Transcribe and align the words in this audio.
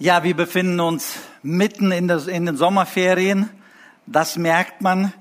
Ja, 0.00 0.22
wir 0.22 0.36
befinden 0.36 0.78
uns 0.78 1.16
mitten 1.42 1.90
in, 1.90 2.06
der, 2.06 2.28
in, 2.28 2.46
den 2.46 2.56
Sommerferien. 2.56 3.50
Das 4.06 4.36
merkt 4.36 4.80
man, 4.80 5.12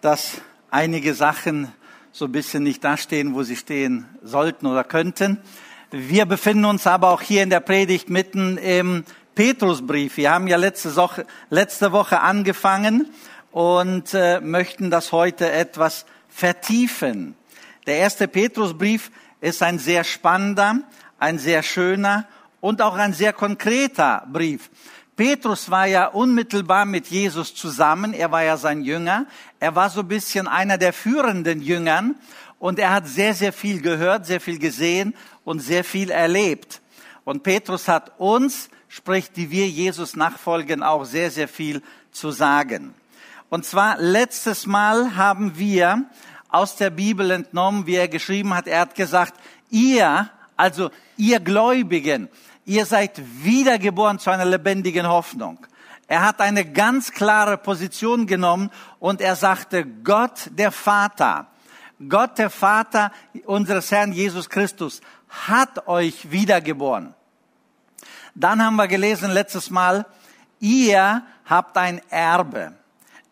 dass 0.00 0.40
einige 0.70 1.12
Sachen 1.12 1.70
so 2.12 2.24
ein 2.24 2.32
bisschen 2.32 2.62
nicht 2.62 2.82
dastehen, 2.82 3.34
wo 3.34 3.42
sie 3.42 3.56
stehen 3.56 4.06
sollten 4.22 4.64
oder 4.64 4.84
könnten. 4.84 5.42
Wir 5.90 6.24
befinden 6.24 6.64
uns 6.64 6.86
aber 6.86 7.10
auch 7.10 7.20
hier 7.20 7.42
in 7.42 7.50
der 7.50 7.60
Predigt 7.60 8.08
mitten 8.08 8.56
im 8.56 9.04
Petrusbrief. 9.34 10.16
Wir 10.16 10.30
haben 10.30 10.48
ja 10.48 10.56
letzte 10.56 10.96
Woche, 10.96 11.26
letzte 11.50 11.92
Woche 11.92 12.20
angefangen 12.20 13.10
und 13.50 14.14
äh, 14.14 14.40
möchten 14.40 14.90
das 14.90 15.12
heute 15.12 15.52
etwas 15.52 16.06
vertiefen. 16.30 17.36
Der 17.86 17.98
erste 17.98 18.28
Petrusbrief 18.28 19.10
ist 19.42 19.62
ein 19.62 19.78
sehr 19.78 20.04
spannender, 20.04 20.80
ein 21.18 21.38
sehr 21.38 21.62
schöner 21.62 22.26
und 22.60 22.82
auch 22.82 22.94
ein 22.94 23.12
sehr 23.12 23.32
konkreter 23.32 24.26
Brief. 24.32 24.70
Petrus 25.16 25.70
war 25.70 25.86
ja 25.86 26.08
unmittelbar 26.08 26.84
mit 26.84 27.06
Jesus 27.06 27.54
zusammen, 27.54 28.12
er 28.12 28.30
war 28.30 28.42
ja 28.42 28.58
sein 28.58 28.82
Jünger, 28.82 29.26
er 29.58 29.74
war 29.74 29.88
so 29.88 30.00
ein 30.00 30.08
bisschen 30.08 30.46
einer 30.46 30.76
der 30.76 30.92
führenden 30.92 31.62
Jüngern 31.62 32.16
und 32.58 32.78
er 32.78 32.90
hat 32.90 33.08
sehr, 33.08 33.32
sehr 33.32 33.52
viel 33.52 33.80
gehört, 33.80 34.26
sehr 34.26 34.40
viel 34.40 34.58
gesehen 34.58 35.14
und 35.44 35.60
sehr 35.60 35.84
viel 35.84 36.10
erlebt. 36.10 36.82
Und 37.24 37.42
Petrus 37.42 37.88
hat 37.88 38.12
uns, 38.18 38.68
sprich 38.88 39.30
die 39.30 39.50
wir 39.50 39.66
Jesus 39.68 40.16
nachfolgen, 40.16 40.82
auch 40.82 41.04
sehr, 41.04 41.30
sehr 41.30 41.48
viel 41.48 41.82
zu 42.12 42.30
sagen. 42.30 42.94
Und 43.48 43.64
zwar 43.64 43.98
letztes 43.98 44.66
Mal 44.66 45.16
haben 45.16 45.56
wir 45.56 46.04
aus 46.48 46.76
der 46.76 46.90
Bibel 46.90 47.30
entnommen, 47.30 47.86
wie 47.86 47.96
er 47.96 48.08
geschrieben 48.08 48.54
hat, 48.54 48.66
er 48.66 48.80
hat 48.80 48.94
gesagt, 48.94 49.34
ihr, 49.70 50.30
also 50.56 50.90
ihr 51.16 51.40
Gläubigen, 51.40 52.28
ihr 52.66 52.84
seid 52.84 53.22
wiedergeboren 53.42 54.18
zu 54.18 54.30
einer 54.30 54.44
lebendigen 54.44 55.08
Hoffnung. 55.08 55.58
Er 56.08 56.22
hat 56.22 56.40
eine 56.40 56.64
ganz 56.64 57.10
klare 57.12 57.56
Position 57.56 58.26
genommen 58.26 58.70
und 58.98 59.20
er 59.20 59.34
sagte, 59.34 59.86
Gott 59.86 60.50
der 60.50 60.70
Vater, 60.70 61.46
Gott 62.08 62.38
der 62.38 62.50
Vater 62.50 63.10
unseres 63.46 63.90
Herrn 63.90 64.12
Jesus 64.12 64.50
Christus 64.50 65.00
hat 65.28 65.88
euch 65.88 66.30
wiedergeboren. 66.30 67.14
Dann 68.34 68.62
haben 68.62 68.76
wir 68.76 68.86
gelesen 68.86 69.30
letztes 69.30 69.70
Mal, 69.70 70.04
ihr 70.60 71.22
habt 71.46 71.76
ein 71.78 72.00
Erbe. 72.10 72.74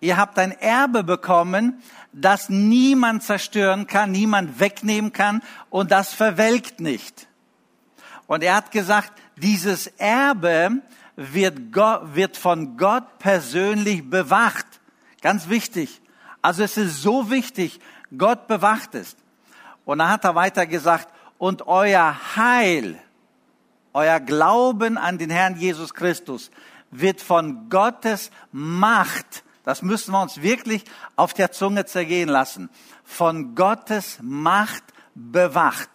Ihr 0.00 0.16
habt 0.16 0.38
ein 0.38 0.52
Erbe 0.52 1.04
bekommen, 1.04 1.82
das 2.12 2.48
niemand 2.48 3.22
zerstören 3.22 3.86
kann, 3.86 4.12
niemand 4.12 4.60
wegnehmen 4.60 5.12
kann 5.12 5.42
und 5.70 5.91
das 5.91 6.12
verwelkt 6.12 6.80
nicht. 6.80 7.28
Und 8.26 8.42
er 8.42 8.56
hat 8.56 8.70
gesagt, 8.70 9.12
dieses 9.36 9.86
Erbe 9.98 10.82
wird, 11.16 11.72
Gott, 11.72 12.14
wird 12.14 12.36
von 12.36 12.77
Gott 12.77 13.18
persönlich 13.18 14.08
bewacht. 14.08 14.66
Ganz 15.20 15.48
wichtig. 15.48 16.00
Also 16.42 16.62
es 16.62 16.76
ist 16.76 17.02
so 17.02 17.30
wichtig, 17.30 17.80
Gott 18.16 18.46
bewacht 18.46 18.94
es. 18.94 19.16
Und 19.84 19.98
dann 19.98 20.10
hat 20.10 20.24
er 20.24 20.34
weiter 20.34 20.66
gesagt, 20.66 21.08
und 21.38 21.66
euer 21.66 22.36
Heil, 22.36 22.98
euer 23.92 24.20
Glauben 24.20 24.98
an 24.98 25.18
den 25.18 25.30
Herrn 25.30 25.56
Jesus 25.56 25.94
Christus 25.94 26.50
wird 26.91 27.20
von 27.20 27.69
Gottes 27.69 28.30
Macht, 28.52 29.44
das 29.64 29.82
müssen 29.82 30.12
wir 30.12 30.20
uns 30.20 30.42
wirklich 30.42 30.84
auf 31.16 31.32
der 31.34 31.50
Zunge 31.50 31.86
zergehen 31.86 32.28
lassen, 32.28 32.69
von 33.02 33.54
Gottes 33.54 34.19
Macht 34.20 34.84
bewacht. 35.14 35.91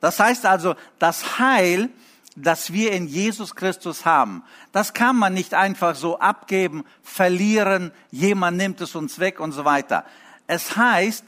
Das 0.00 0.18
heißt 0.18 0.46
also, 0.46 0.74
das 0.98 1.38
Heil 1.38 1.90
das 2.36 2.72
wir 2.72 2.92
in 2.92 3.06
Jesus 3.06 3.54
Christus 3.54 4.04
haben, 4.04 4.42
das 4.72 4.92
kann 4.92 5.16
man 5.16 5.34
nicht 5.34 5.54
einfach 5.54 5.94
so 5.94 6.18
abgeben, 6.18 6.84
verlieren, 7.02 7.92
jemand 8.10 8.56
nimmt 8.56 8.80
es 8.80 8.94
uns 8.94 9.18
weg 9.18 9.40
und 9.40 9.52
so 9.52 9.64
weiter. 9.64 10.04
Es 10.46 10.76
heißt, 10.76 11.24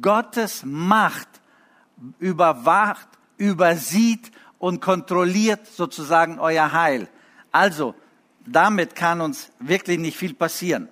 Gottes 0.00 0.62
Macht 0.64 1.28
überwacht, 2.18 3.08
übersieht 3.36 4.30
und 4.58 4.80
kontrolliert 4.80 5.66
sozusagen 5.66 6.38
euer 6.38 6.72
Heil. 6.72 7.08
Also, 7.50 7.94
damit 8.46 8.94
kann 8.94 9.20
uns 9.20 9.50
wirklich 9.58 9.98
nicht 9.98 10.16
viel 10.16 10.34
passieren. 10.34 10.88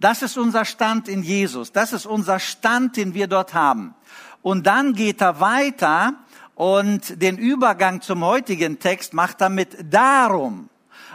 Das 0.00 0.22
ist 0.22 0.36
unser 0.36 0.64
Stand 0.64 1.08
in 1.08 1.22
Jesus. 1.22 1.72
Das 1.72 1.92
ist 1.92 2.06
unser 2.06 2.38
Stand, 2.38 2.96
den 2.96 3.14
wir 3.14 3.26
dort 3.26 3.54
haben. 3.54 3.94
Und 4.42 4.66
dann 4.66 4.92
geht 4.92 5.22
er 5.22 5.40
weiter 5.40 6.14
und 6.54 7.20
den 7.20 7.38
Übergang 7.38 8.00
zum 8.00 8.24
heutigen 8.24 8.78
Text 8.78 9.14
macht 9.14 9.40
er 9.40 9.48
mit 9.48 9.92
darum. 9.92 10.68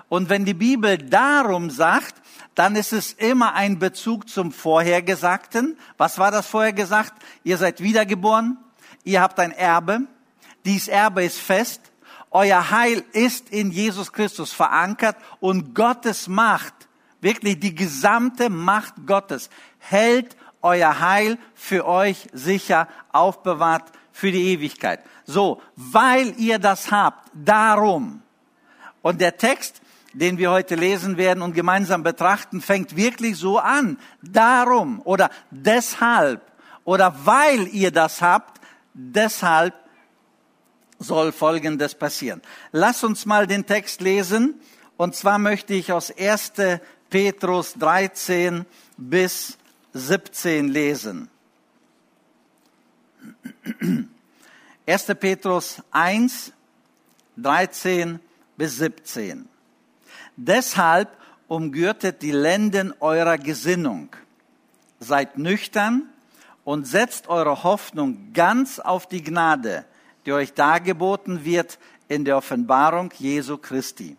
Und 0.09 0.29
wenn 0.29 0.43
die 0.43 0.53
Bibel 0.53 0.97
darum 0.97 1.69
sagt, 1.69 2.15
dann 2.55 2.75
ist 2.75 2.91
es 2.91 3.13
immer 3.13 3.53
ein 3.53 3.79
Bezug 3.79 4.27
zum 4.27 4.51
Vorhergesagten. 4.51 5.77
Was 5.97 6.17
war 6.17 6.31
das 6.31 6.47
Vorhergesagt? 6.47 7.13
Ihr 7.43 7.57
seid 7.57 7.81
wiedergeboren, 7.81 8.57
ihr 9.03 9.21
habt 9.21 9.39
ein 9.39 9.51
Erbe, 9.51 10.01
dies 10.65 10.87
Erbe 10.87 11.23
ist 11.23 11.39
fest, 11.39 11.81
euer 12.31 12.69
Heil 12.69 13.03
ist 13.13 13.49
in 13.49 13.71
Jesus 13.71 14.11
Christus 14.11 14.51
verankert 14.51 15.15
und 15.39 15.73
Gottes 15.73 16.27
Macht, 16.27 16.73
wirklich 17.21 17.59
die 17.59 17.73
gesamte 17.73 18.49
Macht 18.49 18.93
Gottes, 19.05 19.49
hält 19.77 20.35
euer 20.61 20.99
Heil 20.99 21.37
für 21.55 21.87
euch 21.87 22.27
sicher 22.33 22.87
aufbewahrt 23.11 23.91
für 24.11 24.31
die 24.31 24.51
Ewigkeit. 24.51 24.99
So, 25.29 25.61
weil 25.75 26.33
ihr 26.39 26.57
das 26.57 26.91
habt, 26.91 27.29
darum. 27.35 28.23
Und 29.03 29.21
der 29.21 29.37
Text, 29.37 29.79
den 30.11 30.39
wir 30.39 30.49
heute 30.49 30.73
lesen 30.73 31.17
werden 31.17 31.43
und 31.43 31.53
gemeinsam 31.53 32.01
betrachten, 32.01 32.61
fängt 32.61 32.95
wirklich 32.95 33.37
so 33.37 33.59
an. 33.59 33.99
Darum 34.23 35.03
oder 35.03 35.29
deshalb 35.51 36.41
oder 36.83 37.15
weil 37.25 37.67
ihr 37.67 37.91
das 37.91 38.23
habt, 38.23 38.59
deshalb 38.95 39.75
soll 40.97 41.31
Folgendes 41.31 41.93
passieren. 41.93 42.41
Lass 42.71 43.03
uns 43.03 43.27
mal 43.27 43.45
den 43.45 43.67
Text 43.67 44.01
lesen. 44.01 44.59
Und 44.97 45.15
zwar 45.15 45.37
möchte 45.37 45.75
ich 45.75 45.91
aus 45.91 46.11
1. 46.11 46.53
Petrus 47.11 47.75
13 47.75 48.65
bis 48.97 49.59
17 49.93 50.69
lesen. 50.69 51.29
1. 54.89 55.05
Petrus 55.19 55.83
1, 55.91 56.51
13 57.37 58.19
bis 58.57 58.77
17. 58.77 59.47
Deshalb 60.35 61.15
umgürtet 61.47 62.23
die 62.23 62.31
Lenden 62.31 62.95
eurer 62.99 63.37
Gesinnung. 63.37 64.09
Seid 64.99 65.37
nüchtern 65.37 66.09
und 66.63 66.87
setzt 66.87 67.27
eure 67.27 67.61
Hoffnung 67.63 68.33
ganz 68.33 68.79
auf 68.79 69.05
die 69.05 69.21
Gnade, 69.23 69.85
die 70.25 70.33
euch 70.33 70.55
dargeboten 70.55 71.45
wird 71.45 71.77
in 72.07 72.25
der 72.25 72.37
Offenbarung 72.37 73.13
Jesu 73.15 73.59
Christi. 73.59 74.17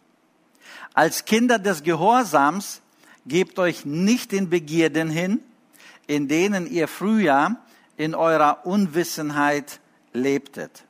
Als 0.95 1.25
Kinder 1.25 1.59
des 1.59 1.83
Gehorsams 1.83 2.81
gebt 3.27 3.59
euch 3.59 3.85
nicht 3.87 4.33
in 4.33 4.49
Begierden 4.49 5.11
hin, 5.11 5.41
in 6.07 6.29
denen 6.29 6.71
ihr 6.71 6.87
früher 6.87 7.57
in 7.97 8.15
eurer 8.15 8.65
Unwissenheit 8.65 9.81
lebtet, 10.13 10.85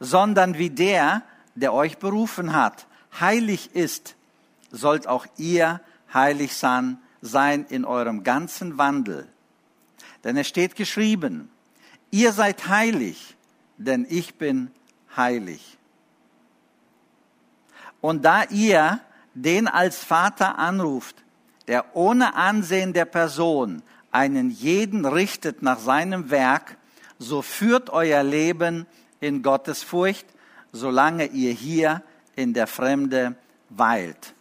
sondern 0.00 0.58
wie 0.58 0.70
der, 0.70 1.22
der 1.54 1.72
euch 1.72 1.98
berufen 1.98 2.52
hat, 2.52 2.86
heilig 3.20 3.74
ist, 3.74 4.16
sollt 4.70 5.06
auch 5.06 5.26
ihr 5.36 5.80
heilig 6.12 6.56
sein, 6.56 6.98
sein 7.20 7.66
in 7.68 7.84
eurem 7.84 8.22
ganzen 8.22 8.78
Wandel. 8.78 9.28
Denn 10.24 10.36
es 10.36 10.48
steht 10.48 10.76
geschrieben, 10.76 11.50
ihr 12.10 12.32
seid 12.32 12.68
heilig, 12.68 13.36
denn 13.76 14.06
ich 14.08 14.34
bin 14.36 14.70
heilig. 15.16 15.78
Und 18.00 18.24
da 18.24 18.44
ihr 18.44 19.00
den 19.34 19.68
als 19.68 20.04
Vater 20.04 20.58
anruft, 20.58 21.16
der 21.66 21.96
ohne 21.96 22.34
Ansehen 22.34 22.92
der 22.92 23.04
Person 23.04 23.82
einen 24.10 24.50
jeden 24.50 25.04
richtet 25.04 25.62
nach 25.62 25.78
seinem 25.78 26.30
Werk, 26.30 26.77
so 27.18 27.42
führt 27.42 27.90
euer 27.90 28.22
Leben 28.22 28.86
in 29.20 29.42
Gottes 29.42 29.82
Furcht, 29.82 30.26
solange 30.72 31.26
ihr 31.26 31.52
hier 31.52 32.02
in 32.36 32.54
der 32.54 32.66
Fremde 32.66 33.34
weilt. 33.70 34.34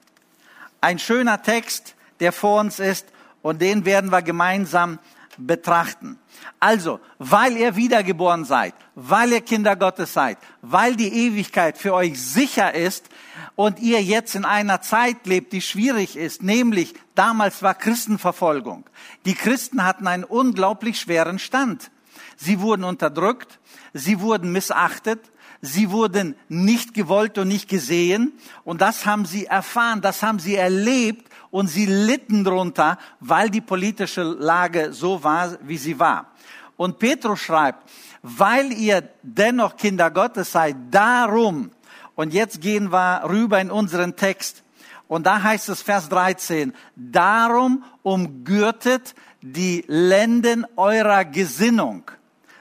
Ein 0.82 1.00
schöner 1.00 1.42
Text, 1.42 1.96
der 2.20 2.32
vor 2.32 2.60
uns 2.62 2.80
ist 2.80 3.08
und 3.42 3.62
den 3.62 3.86
werden 3.86 4.12
wir 4.12 4.22
gemeinsam 4.22 5.00
betrachten. 5.38 6.20
Also, 6.60 7.00
weil 7.20 7.58
ihr 7.58 7.76
wiedergeboren 7.76 8.46
seid, 8.46 8.74
weil 8.96 9.32
ihr 9.32 9.42
Kinder 9.42 9.76
Gottes 9.76 10.14
seid, 10.14 10.38
weil 10.62 10.96
die 10.96 11.14
Ewigkeit 11.14 11.78
für 11.78 11.94
euch 11.94 12.22
sicher 12.22 12.74
ist 12.74 13.10
und 13.56 13.80
ihr 13.80 14.02
jetzt 14.04 14.36
in 14.36 14.46
einer 14.46 14.82
Zeit 14.82 15.26
lebt, 15.26 15.54
die 15.54 15.62
schwierig 15.62 16.16
ist, 16.16 16.44
nämlich 16.44 16.94
damals 17.16 17.62
war 17.62 17.76
Christenverfolgung. 17.76 18.86
Die 19.26 19.36
Christen 19.36 19.84
hatten 19.84 20.08
einen 20.08 20.24
unglaublich 20.24 21.00
schweren 21.00 21.40
Stand. 21.40 21.92
Sie 22.36 22.60
wurden 22.60 22.84
unterdrückt, 22.84 23.60
sie 23.94 24.20
wurden 24.20 24.52
missachtet, 24.52 25.32
sie 25.62 25.92
wurden 25.92 26.36
nicht 26.50 26.94
gewollt 26.94 27.38
und 27.38 27.48
nicht 27.48 27.70
gesehen. 27.70 28.34
Und 28.64 28.82
das 28.82 29.06
haben 29.06 29.26
sie 29.26 29.46
erfahren, 29.46 30.02
das 30.02 30.24
haben 30.24 30.40
sie 30.40 30.56
erlebt 30.56 31.28
und 31.52 31.68
sie 31.68 31.86
litten 31.86 32.44
drunter, 32.44 32.98
weil 33.20 33.50
die 33.50 33.62
politische 33.62 34.24
Lage 34.24 34.94
so 34.94 35.24
war, 35.24 35.58
wie 35.64 35.78
sie 35.78 36.00
war. 36.00 36.32
Und 36.76 37.00
Petrus 37.00 37.40
schreibt, 37.40 37.90
weil 38.22 38.72
ihr 38.72 39.10
dennoch 39.24 39.78
Kinder 39.78 40.12
Gottes 40.12 40.52
seid, 40.52 40.76
darum, 40.92 41.72
und 42.16 42.34
jetzt 42.34 42.62
gehen 42.62 42.92
wir 42.92 43.24
rüber 43.28 43.60
in 43.60 43.72
unseren 43.72 44.16
Text, 44.16 44.64
und 45.08 45.26
da 45.26 45.42
heißt 45.42 45.70
es 45.70 45.82
Vers 45.82 46.10
13, 46.10 46.74
darum 46.96 47.84
umgürtet 48.04 49.16
die 49.54 49.84
Lenden 49.88 50.66
eurer 50.76 51.26
Gesinnung. 51.26 52.04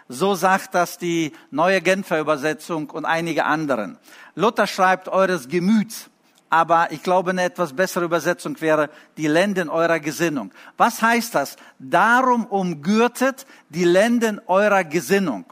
So 0.08 0.34
sagt 0.34 0.74
das 0.74 0.98
die 0.98 1.32
neue 1.50 1.80
Genfer 1.80 2.20
Übersetzung 2.20 2.90
und 2.90 3.04
einige 3.04 3.44
anderen. 3.44 3.98
Luther 4.34 4.66
schreibt 4.66 5.08
eures 5.08 5.48
Gemüts 5.48 6.10
aber 6.48 6.92
ich 6.92 7.02
glaube, 7.02 7.30
eine 7.30 7.42
etwas 7.42 7.72
bessere 7.72 8.04
Übersetzung 8.04 8.60
wäre 8.60 8.88
die 9.16 9.26
Lenden 9.26 9.68
eurer 9.68 9.98
Gesinnung. 9.98 10.52
Was 10.76 11.02
heißt 11.02 11.34
das? 11.34 11.56
Darum 11.78 12.46
umgürtet 12.46 13.46
die 13.68 13.84
Lenden 13.84 14.40
eurer 14.46 14.84
Gesinnung. 14.84 15.44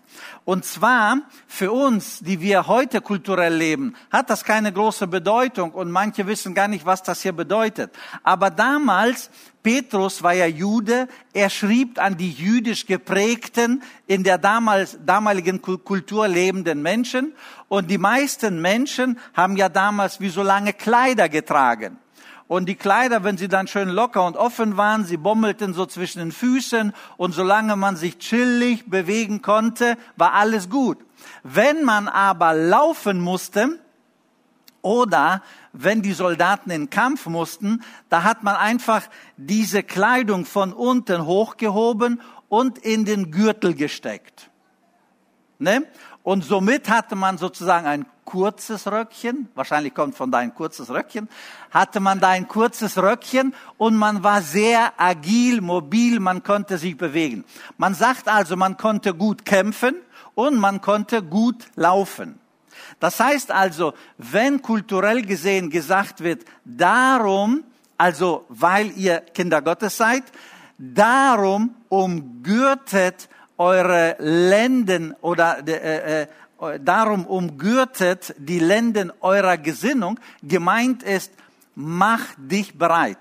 Und 0.45 0.67
zwar 0.67 1.23
für 1.47 1.73
uns, 1.73 2.19
die 2.21 2.41
wir 2.43 2.67
heute 2.67 3.01
kulturell 3.01 3.55
leben, 3.55 3.97
hat 4.11 4.29
das 4.29 4.45
keine 4.45 4.73
große 4.73 5.07
Bedeutung 5.07 5.73
und 5.73 5.91
manche 5.91 6.27
wissen 6.27 6.55
gar 6.55 6.69
nicht, 6.69 6.85
was 6.85 7.03
das 7.03 7.23
hier 7.23 7.33
bedeutet. 7.33 7.91
Aber 8.23 8.51
damals, 8.51 9.31
Petrus 9.63 10.23
war 10.23 10.35
ja 10.35 10.45
Jude, 10.45 11.09
er 11.33 11.49
schrieb 11.49 11.99
an 11.99 12.19
die 12.19 12.31
jüdisch 12.31 12.85
geprägten, 12.85 13.83
in 14.07 14.23
der 14.23 14.37
damals, 14.37 14.99
damaligen 15.07 15.63
Kultur 15.63 16.29
lebenden 16.29 16.83
Menschen 16.83 17.33
und 17.69 17.91
die 17.91 17.97
meisten 17.97 18.61
Menschen 18.61 19.19
haben 19.33 19.57
ja 19.57 19.71
damals 19.71 20.21
wie 20.21 20.29
so 20.29 20.43
lange 20.43 20.75
Kleider 20.75 21.31
getragen. 21.31 21.99
Und 22.47 22.69
die 22.69 22.75
Kleider, 22.75 23.25
wenn 23.25 23.39
sie 23.39 23.49
dann 23.49 23.67
schön 23.67 23.89
locker 23.89 24.27
und 24.27 24.37
offen 24.37 24.77
waren, 24.77 25.05
sie 25.05 25.17
bommelten 25.17 25.73
so 25.73 25.87
zwischen 25.87 26.19
den 26.19 26.33
Füßen 26.33 26.93
und 27.17 27.33
solange 27.33 27.75
man 27.75 27.97
sich 27.97 28.19
chillig 28.19 28.89
bewegen 28.89 29.41
konnte, 29.41 29.97
war 30.17 30.35
alles 30.35 30.69
gut. 30.69 30.99
Wenn 31.43 31.85
man 31.85 32.07
aber 32.07 32.53
laufen 32.53 33.19
musste 33.19 33.79
oder 34.83 35.43
wenn 35.73 36.03
die 36.03 36.13
Soldaten 36.13 36.71
in 36.71 36.91
Kampf 36.91 37.27
mussten, 37.27 37.83
da 38.11 38.25
hat 38.25 38.43
man 38.43 38.57
einfach 38.57 39.03
diese 39.39 39.83
Kleidung 39.83 40.45
von 40.45 40.75
unten 40.75 41.25
hochgehoben 41.25 42.21
und 42.51 42.77
in 42.79 43.07
den 43.07 43.31
Gürtel 43.31 43.75
gesteckt. 43.75 44.51
Ne? 45.59 45.87
Und 46.23 46.45
somit 46.45 46.91
hatte 46.91 47.17
man 47.17 47.39
sozusagen 47.39 47.87
ein 47.87 48.07
kurzes 48.25 48.87
Röckchen, 48.87 49.49
wahrscheinlich 49.55 49.95
kommt 49.95 50.17
von 50.17 50.31
da 50.31 50.39
ein 50.39 50.55
kurzes 50.55 50.91
Röckchen, 50.91 51.29
hatte 51.71 52.01
man 52.01 52.21
da 52.21 52.31
ein 52.31 52.49
kurzes 52.49 52.99
Röckchen 52.99 53.55
und 53.79 53.97
man 53.97 54.23
war 54.23 54.43
sehr 54.43 54.93
agil, 54.97 55.61
mobil, 55.61 56.21
man 56.21 56.43
konnte 56.43 56.79
sich 56.79 56.97
bewegen. 56.97 57.45
Man 57.77 57.95
sagt 57.95 58.29
also, 58.29 58.57
man 58.57 58.77
konnte 58.77 59.15
gut 59.15 59.45
kämpfen 59.45 59.97
und 60.35 60.59
man 60.59 60.81
konnte 60.81 61.23
gut 61.23 61.67
laufen. 61.77 62.39
Das 63.01 63.21
heißt 63.21 63.51
also, 63.51 63.95
wenn 64.19 64.63
kulturell 64.63 65.23
gesehen 65.23 65.71
gesagt 65.71 66.23
wird, 66.23 66.45
darum, 66.65 67.65
also 67.99 68.45
weil 68.49 68.91
ihr 68.97 69.21
Kinder 69.21 69.63
Gottes 69.63 69.97
seid, 69.97 70.25
darum 70.79 71.75
umgürtet 71.89 73.29
eure 73.57 74.17
Lenden 74.19 75.15
oder 75.21 75.67
äh, 75.67 76.23
äh, 76.23 76.27
darum 76.83 77.27
umgürtet 77.27 78.35
die 78.39 78.59
Lenden 78.59 79.13
eurer 79.21 79.57
Gesinnung, 79.57 80.19
gemeint 80.43 81.03
ist, 81.03 81.33
mach 81.75 82.23
dich 82.37 82.77
bereit. 82.77 83.19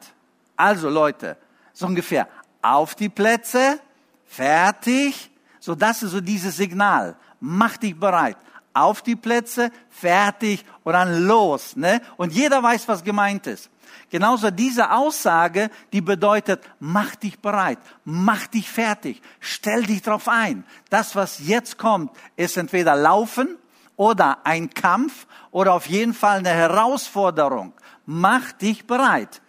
Also 0.56 0.89
Leute, 0.89 1.38
so 1.74 1.88
ungefähr 1.88 2.27
auf 2.62 2.95
die 2.95 3.09
Plätze, 3.09 3.80
fertig, 4.25 5.31
so 5.59 5.75
das 5.75 6.03
ist 6.03 6.12
so 6.12 6.21
dieses 6.21 6.56
Signal. 6.57 7.15
Mach 7.39 7.77
dich 7.77 8.00
bereit. 8.00 8.38
Auf 8.74 9.01
die 9.01 9.15
Plätze, 9.15 9.71
fertig 9.89 10.65
und 10.83 10.94
dann 10.94 11.25
los, 11.25 11.75
ne? 11.75 12.01
Und 12.18 12.33
jeder 12.33 12.63
weiß, 12.63 12.88
was 12.88 13.03
gemeint 13.03 13.45
ist. 13.47 13.69
Genauso 14.10 14.51
diese 14.51 14.92
Aussage, 14.92 15.69
die 15.92 16.01
bedeutet, 16.01 16.62
mach 16.80 17.16
dich 17.16 17.40
bereit, 17.40 17.80
mach 18.06 18.48
dich 18.48 18.69
fertig, 18.69 19.22
stell 19.40 19.84
dich 19.84 20.01
drauf 20.01 20.28
ein. 20.28 20.63
Das, 20.90 21.16
was 21.16 21.40
jetzt 21.40 21.78
kommt, 21.78 22.12
ist 22.36 22.57
entweder 22.57 22.95
Laufen 22.95 23.57
oder 23.95 24.45
ein 24.45 24.69
Kampf 24.69 25.28
oder 25.51 25.74
auf 25.74 25.88
jeden 25.88 26.13
Fall 26.13 26.40
eine 26.40 26.50
Herausforderung. 26.50 27.74
Mach 28.06 28.51
dich 28.51 28.86
bereit. 28.86 29.42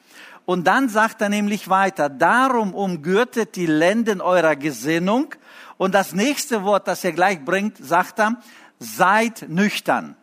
Und 0.46 0.66
dann 0.66 0.88
sagt 0.88 1.22
er 1.22 1.30
nämlich 1.30 1.68
weiter, 1.68 2.08
darum 2.08 2.74
umgürtet 2.74 3.56
die 3.56 3.66
Lenden 3.66 4.20
eurer 4.20 4.56
Gesinnung. 4.56 5.34
Und 5.78 5.94
das 5.94 6.12
nächste 6.12 6.64
Wort, 6.64 6.86
das 6.86 7.02
er 7.04 7.12
gleich 7.12 7.44
bringt, 7.44 7.78
sagt 7.78 8.20
er, 8.20 8.36
seid 8.78 9.46
nüchtern. 9.48 10.16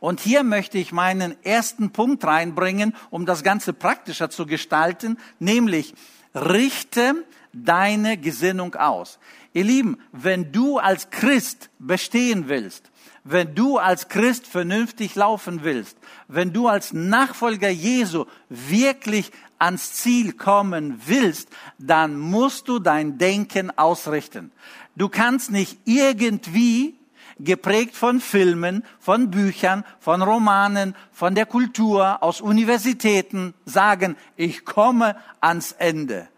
Und 0.00 0.20
hier 0.20 0.42
möchte 0.42 0.78
ich 0.78 0.92
meinen 0.92 1.36
ersten 1.44 1.90
Punkt 1.90 2.24
reinbringen, 2.24 2.94
um 3.10 3.26
das 3.26 3.42
Ganze 3.42 3.72
praktischer 3.72 4.30
zu 4.30 4.46
gestalten, 4.46 5.18
nämlich 5.38 5.94
richte 6.34 7.24
deine 7.52 8.16
Gesinnung 8.16 8.74
aus. 8.74 9.18
Ihr 9.52 9.64
Lieben, 9.64 9.98
wenn 10.12 10.52
du 10.52 10.78
als 10.78 11.10
Christ 11.10 11.70
bestehen 11.78 12.48
willst, 12.48 12.90
wenn 13.24 13.54
du 13.54 13.78
als 13.78 14.08
Christ 14.08 14.46
vernünftig 14.46 15.14
laufen 15.16 15.64
willst, 15.64 15.98
wenn 16.28 16.52
du 16.52 16.68
als 16.68 16.92
Nachfolger 16.92 17.68
Jesu 17.68 18.24
wirklich 18.48 19.30
ans 19.58 19.92
Ziel 19.92 20.32
kommen 20.32 21.02
willst, 21.04 21.48
dann 21.78 22.18
musst 22.18 22.68
du 22.68 22.78
dein 22.78 23.18
Denken 23.18 23.76
ausrichten. 23.76 24.52
Du 24.96 25.08
kannst 25.08 25.50
nicht 25.50 25.78
irgendwie 25.84 26.99
geprägt 27.44 27.96
von 27.96 28.20
Filmen, 28.20 28.84
von 28.98 29.30
Büchern, 29.30 29.84
von 29.98 30.22
Romanen, 30.22 30.94
von 31.12 31.34
der 31.34 31.46
Kultur, 31.46 32.22
aus 32.22 32.40
Universitäten, 32.40 33.54
sagen, 33.64 34.16
ich 34.36 34.64
komme 34.64 35.16
ans 35.40 35.72
Ende. 35.72 36.28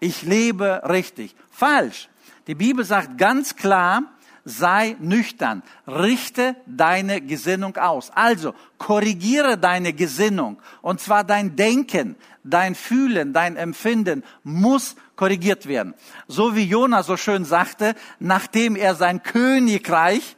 Ich 0.00 0.22
lebe 0.22 0.82
richtig. 0.88 1.34
Falsch. 1.50 2.08
Die 2.46 2.54
Bibel 2.54 2.84
sagt 2.84 3.18
ganz 3.18 3.54
klar, 3.54 4.02
sei 4.44 4.96
nüchtern, 4.98 5.62
richte 5.86 6.56
deine 6.66 7.20
Gesinnung 7.20 7.76
aus. 7.76 8.10
Also 8.10 8.54
korrigiere 8.78 9.56
deine 9.58 9.92
Gesinnung 9.92 10.60
und 10.80 11.00
zwar 11.00 11.24
dein 11.24 11.54
Denken, 11.56 12.16
dein 12.42 12.74
Fühlen, 12.74 13.32
dein 13.32 13.56
Empfinden 13.56 14.24
muss 14.42 14.96
korrigiert 15.14 15.66
werden. 15.66 15.94
So 16.26 16.56
wie 16.56 16.64
Jona 16.64 17.02
so 17.02 17.16
schön 17.16 17.44
sagte, 17.44 17.94
nachdem 18.18 18.74
er 18.74 18.94
sein 18.94 19.22
Königreich 19.22 20.36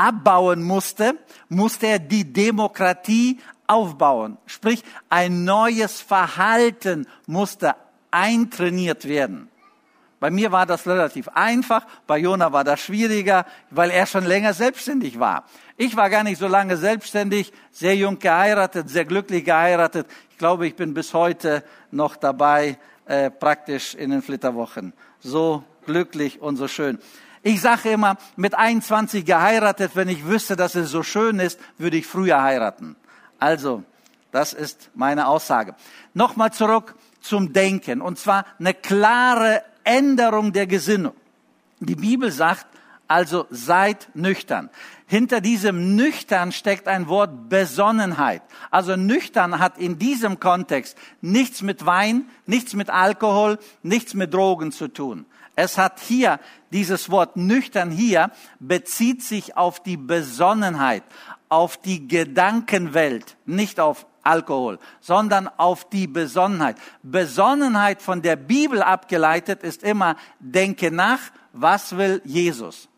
abbauen 0.00 0.62
musste, 0.62 1.18
musste 1.50 1.86
er 1.86 1.98
die 1.98 2.32
Demokratie 2.32 3.38
aufbauen. 3.66 4.38
Sprich, 4.46 4.82
ein 5.10 5.44
neues 5.44 6.00
Verhalten 6.00 7.06
musste 7.26 7.74
eintrainiert 8.10 9.06
werden. 9.06 9.50
Bei 10.18 10.30
mir 10.30 10.52
war 10.52 10.66
das 10.66 10.86
relativ 10.86 11.28
einfach, 11.28 11.86
bei 12.06 12.18
Jona 12.18 12.52
war 12.52 12.64
das 12.64 12.80
schwieriger, 12.80 13.46
weil 13.70 13.90
er 13.90 14.06
schon 14.06 14.24
länger 14.24 14.54
selbstständig 14.54 15.18
war. 15.18 15.44
Ich 15.76 15.96
war 15.96 16.10
gar 16.10 16.24
nicht 16.24 16.38
so 16.38 16.46
lange 16.46 16.76
selbstständig, 16.76 17.52
sehr 17.70 17.96
jung 17.96 18.18
geheiratet, 18.18 18.88
sehr 18.90 19.04
glücklich 19.04 19.44
geheiratet. 19.44 20.06
Ich 20.30 20.38
glaube, 20.38 20.66
ich 20.66 20.76
bin 20.76 20.92
bis 20.92 21.14
heute 21.14 21.62
noch 21.90 22.16
dabei, 22.16 22.78
äh, 23.06 23.30
praktisch 23.30 23.94
in 23.94 24.10
den 24.10 24.22
Flitterwochen. 24.22 24.92
So 25.20 25.64
glücklich 25.84 26.40
und 26.40 26.56
so 26.56 26.68
schön. 26.68 26.98
Ich 27.42 27.60
sage 27.60 27.90
immer, 27.90 28.16
mit 28.36 28.54
21 28.54 29.24
geheiratet, 29.24 29.92
wenn 29.94 30.08
ich 30.08 30.26
wüsste, 30.26 30.56
dass 30.56 30.74
es 30.74 30.90
so 30.90 31.02
schön 31.02 31.38
ist, 31.38 31.58
würde 31.78 31.96
ich 31.96 32.06
früher 32.06 32.42
heiraten. 32.42 32.96
Also, 33.38 33.82
das 34.30 34.52
ist 34.52 34.90
meine 34.94 35.26
Aussage. 35.26 35.74
Nochmal 36.12 36.52
zurück 36.52 36.94
zum 37.20 37.52
Denken. 37.52 38.02
Und 38.02 38.18
zwar 38.18 38.44
eine 38.58 38.74
klare 38.74 39.62
Änderung 39.84 40.52
der 40.52 40.66
Gesinnung. 40.66 41.14
Die 41.80 41.96
Bibel 41.96 42.30
sagt, 42.30 42.66
also 43.08 43.46
seid 43.50 44.08
nüchtern. 44.14 44.70
Hinter 45.06 45.40
diesem 45.40 45.96
nüchtern 45.96 46.52
steckt 46.52 46.86
ein 46.86 47.08
Wort 47.08 47.48
Besonnenheit. 47.48 48.42
Also 48.70 48.94
nüchtern 48.94 49.58
hat 49.58 49.78
in 49.78 49.98
diesem 49.98 50.38
Kontext 50.38 50.96
nichts 51.20 51.62
mit 51.62 51.84
Wein, 51.86 52.28
nichts 52.46 52.74
mit 52.74 52.90
Alkohol, 52.90 53.58
nichts 53.82 54.14
mit 54.14 54.32
Drogen 54.32 54.70
zu 54.70 54.86
tun. 54.86 55.26
Es 55.62 55.76
hat 55.76 56.00
hier, 56.00 56.40
dieses 56.72 57.10
Wort 57.10 57.36
nüchtern 57.36 57.90
hier, 57.90 58.30
bezieht 58.60 59.22
sich 59.22 59.58
auf 59.58 59.82
die 59.82 59.98
Besonnenheit, 59.98 61.02
auf 61.50 61.76
die 61.76 62.08
Gedankenwelt, 62.08 63.36
nicht 63.44 63.78
auf 63.78 64.06
Alkohol, 64.22 64.78
sondern 65.02 65.48
auf 65.48 65.86
die 65.90 66.06
Besonnenheit. 66.06 66.78
Besonnenheit 67.02 68.00
von 68.00 68.22
der 68.22 68.36
Bibel 68.36 68.82
abgeleitet 68.82 69.62
ist 69.62 69.82
immer, 69.82 70.16
denke 70.38 70.90
nach, 70.90 71.20
was 71.52 71.94
will 71.94 72.22
Jesus? 72.24 72.88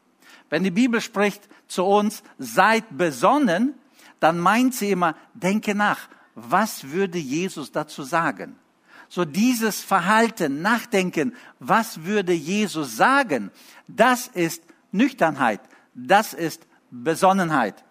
Wenn 0.48 0.62
die 0.62 0.70
Bibel 0.70 1.00
spricht 1.00 1.48
zu 1.66 1.84
uns, 1.84 2.22
seid 2.38 2.84
besonnen, 2.96 3.74
dann 4.20 4.38
meint 4.38 4.76
sie 4.76 4.92
immer, 4.92 5.16
denke 5.34 5.74
nach, 5.74 5.98
was 6.36 6.92
würde 6.92 7.18
Jesus 7.18 7.72
dazu 7.72 8.04
sagen? 8.04 8.56
So 9.14 9.26
dieses 9.26 9.82
Verhalten, 9.82 10.62
Nachdenken, 10.62 11.36
was 11.58 12.04
würde 12.04 12.32
Jesus 12.32 12.96
sagen? 12.96 13.50
Das 13.86 14.26
ist 14.26 14.62
Nüchternheit, 14.90 15.60
das 15.92 16.32
ist 16.32 16.66
Besonnenheit. 16.90 17.84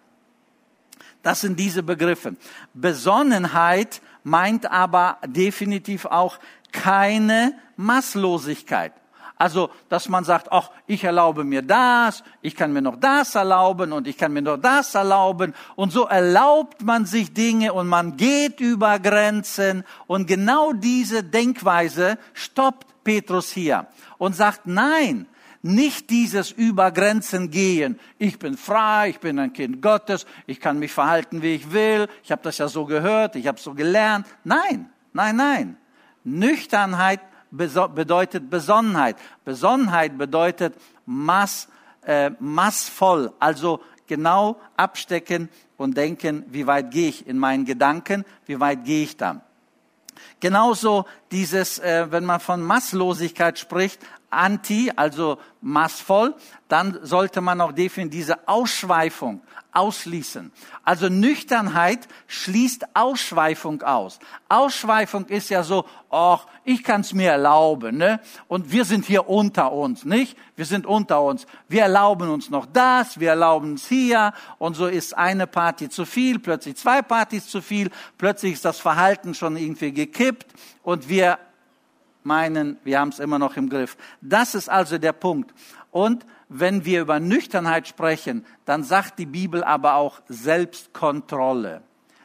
Das 1.22 1.42
sind 1.42 1.60
diese 1.60 1.84
Begriffe. 1.84 2.34
Besonnenheit 2.74 4.02
meint 4.24 4.68
aber 4.68 5.18
definitiv 5.24 6.06
auch 6.06 6.40
keine 6.72 7.56
Maßlosigkeit. 7.76 8.92
Also, 9.42 9.70
dass 9.88 10.08
man 10.08 10.22
sagt, 10.22 10.52
ach, 10.52 10.70
ich 10.86 11.02
erlaube 11.02 11.42
mir 11.42 11.62
das, 11.62 12.22
ich 12.42 12.54
kann 12.54 12.72
mir 12.72 12.80
noch 12.80 12.94
das 12.94 13.34
erlauben 13.34 13.90
und 13.92 14.06
ich 14.06 14.16
kann 14.16 14.32
mir 14.32 14.40
noch 14.40 14.56
das 14.56 14.94
erlauben. 14.94 15.52
Und 15.74 15.90
so 15.90 16.04
erlaubt 16.04 16.82
man 16.82 17.06
sich 17.06 17.34
Dinge 17.34 17.72
und 17.72 17.88
man 17.88 18.16
geht 18.16 18.60
über 18.60 19.00
Grenzen. 19.00 19.82
Und 20.06 20.28
genau 20.28 20.72
diese 20.72 21.24
Denkweise 21.24 22.18
stoppt 22.34 23.02
Petrus 23.02 23.50
hier 23.50 23.88
und 24.16 24.36
sagt, 24.36 24.60
nein, 24.66 25.26
nicht 25.60 26.10
dieses 26.10 26.52
über 26.52 26.92
Grenzen 26.92 27.50
gehen. 27.50 27.98
Ich 28.18 28.38
bin 28.38 28.56
frei, 28.56 29.08
ich 29.08 29.18
bin 29.18 29.40
ein 29.40 29.52
Kind 29.52 29.82
Gottes, 29.82 30.24
ich 30.46 30.60
kann 30.60 30.78
mich 30.78 30.92
verhalten, 30.92 31.42
wie 31.42 31.56
ich 31.56 31.72
will, 31.72 32.06
ich 32.22 32.30
habe 32.30 32.42
das 32.44 32.58
ja 32.58 32.68
so 32.68 32.84
gehört, 32.84 33.34
ich 33.34 33.48
habe 33.48 33.58
so 33.58 33.74
gelernt. 33.74 34.24
Nein, 34.44 34.88
nein, 35.12 35.34
nein. 35.34 35.76
Nüchternheit 36.22 37.18
bedeutet 37.52 38.50
Besonnenheit. 38.50 39.16
Besonnenheit 39.44 40.18
bedeutet 40.18 40.74
mass, 41.06 41.68
äh, 42.04 42.30
massvoll, 42.40 43.32
also 43.38 43.80
genau 44.06 44.60
abstecken 44.76 45.48
und 45.76 45.96
denken, 45.96 46.44
wie 46.48 46.66
weit 46.66 46.90
gehe 46.90 47.08
ich 47.08 47.26
in 47.26 47.38
meinen 47.38 47.64
Gedanken, 47.64 48.24
wie 48.46 48.58
weit 48.58 48.84
gehe 48.84 49.04
ich 49.04 49.16
da. 49.16 49.42
Genauso 50.40 51.04
dieses, 51.30 51.78
äh, 51.78 52.10
wenn 52.10 52.24
man 52.24 52.40
von 52.40 52.62
Masslosigkeit 52.62 53.58
spricht, 53.58 54.00
anti, 54.32 54.90
also 54.94 55.38
massvoll, 55.60 56.34
dann 56.68 56.98
sollte 57.02 57.40
man 57.40 57.60
auch 57.60 57.72
definitiv 57.72 58.12
diese 58.12 58.48
Ausschweifung 58.48 59.42
ausschließen. 59.72 60.52
Also 60.84 61.08
Nüchternheit 61.08 62.06
schließt 62.26 62.94
Ausschweifung 62.94 63.82
aus. 63.82 64.18
Ausschweifung 64.48 65.26
ist 65.26 65.48
ja 65.48 65.62
so, 65.62 65.86
ach, 66.10 66.46
ich 66.64 66.84
kann 66.84 67.00
es 67.00 67.12
mir 67.14 67.30
erlauben, 67.30 67.96
ne? 67.96 68.20
Und 68.48 68.70
wir 68.70 68.84
sind 68.84 69.06
hier 69.06 69.28
unter 69.28 69.72
uns, 69.72 70.04
nicht? 70.04 70.36
Wir 70.56 70.66
sind 70.66 70.84
unter 70.86 71.22
uns. 71.22 71.46
Wir 71.68 71.82
erlauben 71.82 72.28
uns 72.28 72.50
noch 72.50 72.66
das, 72.66 73.18
wir 73.18 73.30
erlauben 73.30 73.74
es 73.74 73.88
hier 73.88 74.32
und 74.58 74.74
so 74.74 74.86
ist 74.86 75.16
eine 75.16 75.46
Party 75.46 75.88
zu 75.88 76.04
viel, 76.04 76.38
plötzlich 76.38 76.76
zwei 76.76 77.00
Partys 77.00 77.48
zu 77.48 77.62
viel, 77.62 77.90
plötzlich 78.18 78.54
ist 78.54 78.64
das 78.64 78.78
Verhalten 78.78 79.34
schon 79.34 79.56
irgendwie 79.56 79.92
gekippt 79.92 80.52
und 80.82 81.08
wir 81.08 81.38
meinen, 82.24 82.78
wir 82.84 83.00
haben 83.00 83.10
es 83.10 83.18
immer 83.18 83.38
noch 83.38 83.56
im 83.56 83.68
Griff. 83.68 83.96
Das 84.20 84.54
ist 84.54 84.68
also 84.68 84.98
der 84.98 85.12
Punkt. 85.12 85.52
Und 85.90 86.26
wenn 86.48 86.84
wir 86.84 87.00
über 87.02 87.20
Nüchternheit 87.20 87.88
sprechen, 87.88 88.44
dann 88.64 88.82
sagt 88.84 89.18
die 89.18 89.26
Bibel 89.26 89.62
aber 89.64 89.94
auch 89.94 90.20
Selbstkontrolle. 90.28 91.82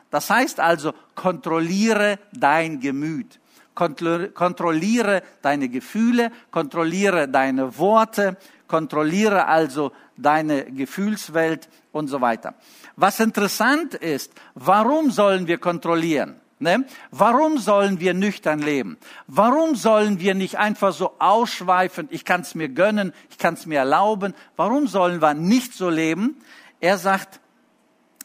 Das 0.10 0.30
heißt 0.30 0.60
also, 0.60 0.94
kontrolliere 1.16 2.20
dein 2.32 2.80
Gemüt, 2.80 3.40
kontrolliere 3.74 5.22
deine 5.42 5.70
Gefühle, 5.70 6.32
kontrolliere 6.52 7.28
deine 7.28 7.78
Worte, 7.78 8.38
kontrolliere 8.68 9.48
also 9.48 9.92
deine 10.16 10.66
Gefühlswelt 10.72 11.70
und 11.92 12.08
so 12.08 12.22
weiter. 12.22 12.56
Was 12.96 13.20
interessant 13.20 13.94
ist, 13.94 14.32
warum 14.56 15.12
sollen 15.12 15.48
wir 15.48 15.58
kontrollieren? 15.58 16.40
Ne? 16.60 16.86
Warum 17.12 17.60
sollen 17.60 18.00
wir 18.00 18.16
nüchtern 18.16 18.60
leben? 18.60 18.98
Warum 19.28 19.76
sollen 19.76 20.20
wir 20.20 20.34
nicht 20.34 20.58
einfach 20.58 20.92
so 20.92 21.14
ausschweifend, 21.20 22.12
ich 22.12 22.26
kann 22.26 22.42
es 22.42 22.56
mir 22.56 22.68
gönnen, 22.68 23.14
ich 23.30 23.38
kann 23.38 23.54
es 23.54 23.68
mir 23.68 23.80
erlauben? 23.80 24.34
Warum 24.56 24.88
sollen 24.88 25.22
wir 25.22 25.36
nicht 25.36 25.74
so 25.74 25.90
leben? 25.90 26.36
Er 26.80 26.98
sagt 26.98 27.40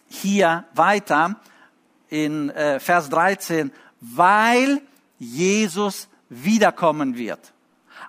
hier 0.09 0.65
weiter 0.75 1.37
in 2.09 2.49
äh, 2.51 2.81
Vers 2.81 3.11
13, 3.11 3.71
weil 4.01 4.81
Jesus 5.19 6.09
wiederkommen 6.31 7.17
wird. 7.17 7.53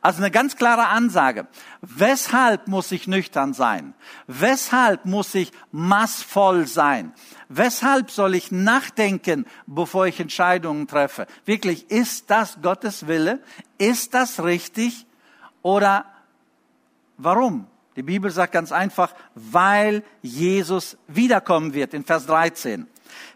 Also 0.01 0.17
eine 0.17 0.31
ganz 0.31 0.57
klare 0.57 0.87
Ansage. 0.87 1.47
Weshalb 1.81 2.67
muss 2.67 2.91
ich 2.91 3.07
nüchtern 3.07 3.53
sein? 3.53 3.93
Weshalb 4.27 5.05
muss 5.05 5.33
ich 5.33 5.51
massvoll 5.71 6.67
sein? 6.67 7.13
Weshalb 7.55 8.09
soll 8.09 8.33
ich 8.33 8.51
nachdenken, 8.51 9.45
bevor 9.67 10.07
ich 10.07 10.19
Entscheidungen 10.19 10.87
treffe? 10.87 11.27
Wirklich, 11.45 11.91
ist 11.91 12.31
das 12.31 12.57
Gottes 12.63 13.05
Wille? 13.07 13.41
Ist 13.77 14.15
das 14.15 14.43
richtig? 14.43 15.05
Oder 15.61 16.05
warum? 17.17 17.67
Die 17.95 18.01
Bibel 18.01 18.31
sagt 18.31 18.53
ganz 18.53 18.71
einfach, 18.71 19.13
weil 19.35 20.03
Jesus 20.23 20.97
wiederkommen 21.07 21.75
wird 21.75 21.93
in 21.93 22.03
Vers 22.03 22.25
13. 22.25 22.87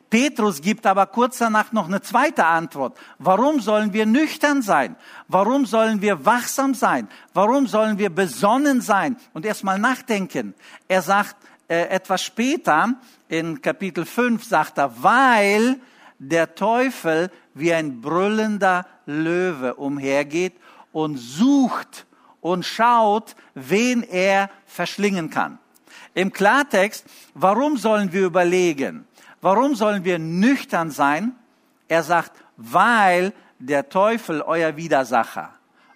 Petrus 0.09 0.61
gibt 0.61 0.87
aber 0.87 1.05
kurz 1.05 1.37
danach 1.37 1.71
noch 1.71 1.87
eine 1.87 2.01
zweite 2.01 2.45
Antwort. 2.45 2.97
Warum 3.19 3.59
sollen 3.59 3.93
wir 3.93 4.07
nüchtern 4.07 4.63
sein? 4.63 4.95
Warum 5.27 5.67
sollen 5.67 6.01
wir 6.01 6.25
wachsam 6.25 6.73
sein? 6.73 7.07
Warum 7.35 7.67
sollen 7.67 7.99
wir 7.99 8.09
besonnen 8.09 8.81
sein 8.81 9.17
und 9.33 9.45
erstmal 9.45 9.77
nachdenken? 9.77 10.55
Er 10.87 11.03
sagt 11.03 11.35
etwas 11.67 12.23
später 12.23 12.95
in 13.27 13.61
Kapitel 13.61 14.05
5 14.05 14.43
sagt 14.43 14.77
er, 14.77 15.03
weil 15.03 15.79
der 16.19 16.55
Teufel 16.55 17.29
wie 17.53 17.73
ein 17.73 18.01
brüllender 18.01 18.85
Löwe 19.05 19.75
umhergeht 19.75 20.53
und 20.91 21.17
sucht 21.17 22.05
und 22.41 22.65
schaut, 22.65 23.35
wen 23.53 24.03
er 24.03 24.49
verschlingen 24.65 25.29
kann. 25.29 25.59
Im 26.13 26.31
Klartext, 26.31 27.05
warum 27.33 27.77
sollen 27.77 28.13
wir 28.13 28.25
überlegen? 28.25 29.07
Warum 29.41 29.75
sollen 29.75 30.03
wir 30.03 30.17
nüchtern 30.17 30.89
sein? 30.89 31.35
Er 31.87 32.03
sagt, 32.03 32.31
weil 32.57 33.33
der 33.59 33.89
Teufel, 33.89 34.41
euer 34.41 34.77
Widersacher, 34.77 35.53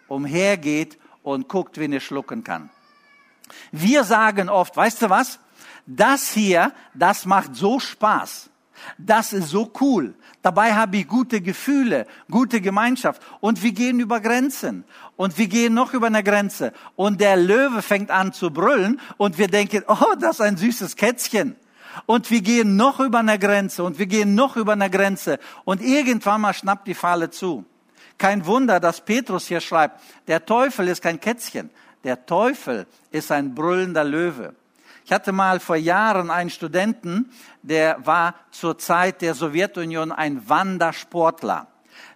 umhergeht 0.08 1.00
und 1.24 1.48
guckt, 1.48 1.78
wen 1.78 1.94
er 1.94 2.00
schlucken 2.00 2.44
kann. 2.44 2.70
Wir 3.72 4.04
sagen 4.04 4.50
oft, 4.50 4.76
weißt 4.78 5.02
du 5.02 5.10
was? 5.10 5.40
Das 5.96 6.32
hier, 6.32 6.72
das 6.94 7.26
macht 7.26 7.56
so 7.56 7.80
Spaß. 7.80 8.50
Das 8.98 9.34
ist 9.34 9.50
so 9.50 9.72
cool. 9.82 10.16
Dabei 10.42 10.74
habe 10.74 10.98
ich 10.98 11.08
gute 11.08 11.42
Gefühle, 11.42 12.08
gute 12.30 12.62
Gemeinschaft. 12.62 13.22
Und 13.42 13.62
wir 13.62 13.74
gehen 13.74 14.00
über 14.00 14.22
Grenzen. 14.22 14.86
Und 15.18 15.38
wir 15.38 15.48
gehen 15.48 15.74
noch 15.74 15.94
über 15.94 16.08
eine 16.08 16.24
Grenze. 16.24 16.72
Und 16.96 17.20
der 17.20 17.36
Löwe 17.36 17.82
fängt 17.82 18.10
an 18.10 18.32
zu 18.32 18.52
brüllen. 18.52 19.02
Und 19.18 19.38
wir 19.38 19.48
denken, 19.48 19.84
oh, 19.88 20.16
das 20.18 20.36
ist 20.36 20.42
ein 20.42 20.58
süßes 20.58 20.96
Kätzchen. 20.96 21.58
Und 22.06 22.32
wir 22.32 22.42
gehen 22.42 22.78
noch 22.78 23.02
über 23.02 23.20
eine 23.20 23.38
Grenze 23.38 23.84
und 23.84 24.00
wir 24.00 24.06
gehen 24.06 24.34
noch 24.34 24.56
über 24.56 24.72
eine 24.72 24.90
Grenze 24.90 25.40
und 25.66 25.82
irgendwann 25.82 26.40
mal 26.40 26.54
schnappt 26.54 26.88
die 26.88 26.94
Falle 26.94 27.30
zu. 27.30 27.66
Kein 28.18 28.46
Wunder, 28.46 28.80
dass 28.80 29.02
Petrus 29.04 29.48
hier 29.48 29.60
schreibt, 29.60 30.00
der 30.28 30.46
Teufel 30.46 30.88
ist 30.88 31.02
kein 31.02 31.20
Kätzchen, 31.20 31.70
der 32.06 32.26
Teufel 32.26 32.88
ist 33.12 33.30
ein 33.30 33.54
brüllender 33.54 34.06
Löwe. 34.06 34.56
Ich 35.04 35.12
hatte 35.12 35.32
mal 35.32 35.60
vor 35.60 35.76
Jahren 35.76 36.30
einen 36.30 36.50
Studenten, 36.50 37.32
der 37.62 38.06
war 38.06 38.36
zur 38.52 38.78
Zeit 38.78 39.22
der 39.22 39.34
Sowjetunion 39.34 40.12
ein 40.12 40.48
Wandersportler. 40.48 41.68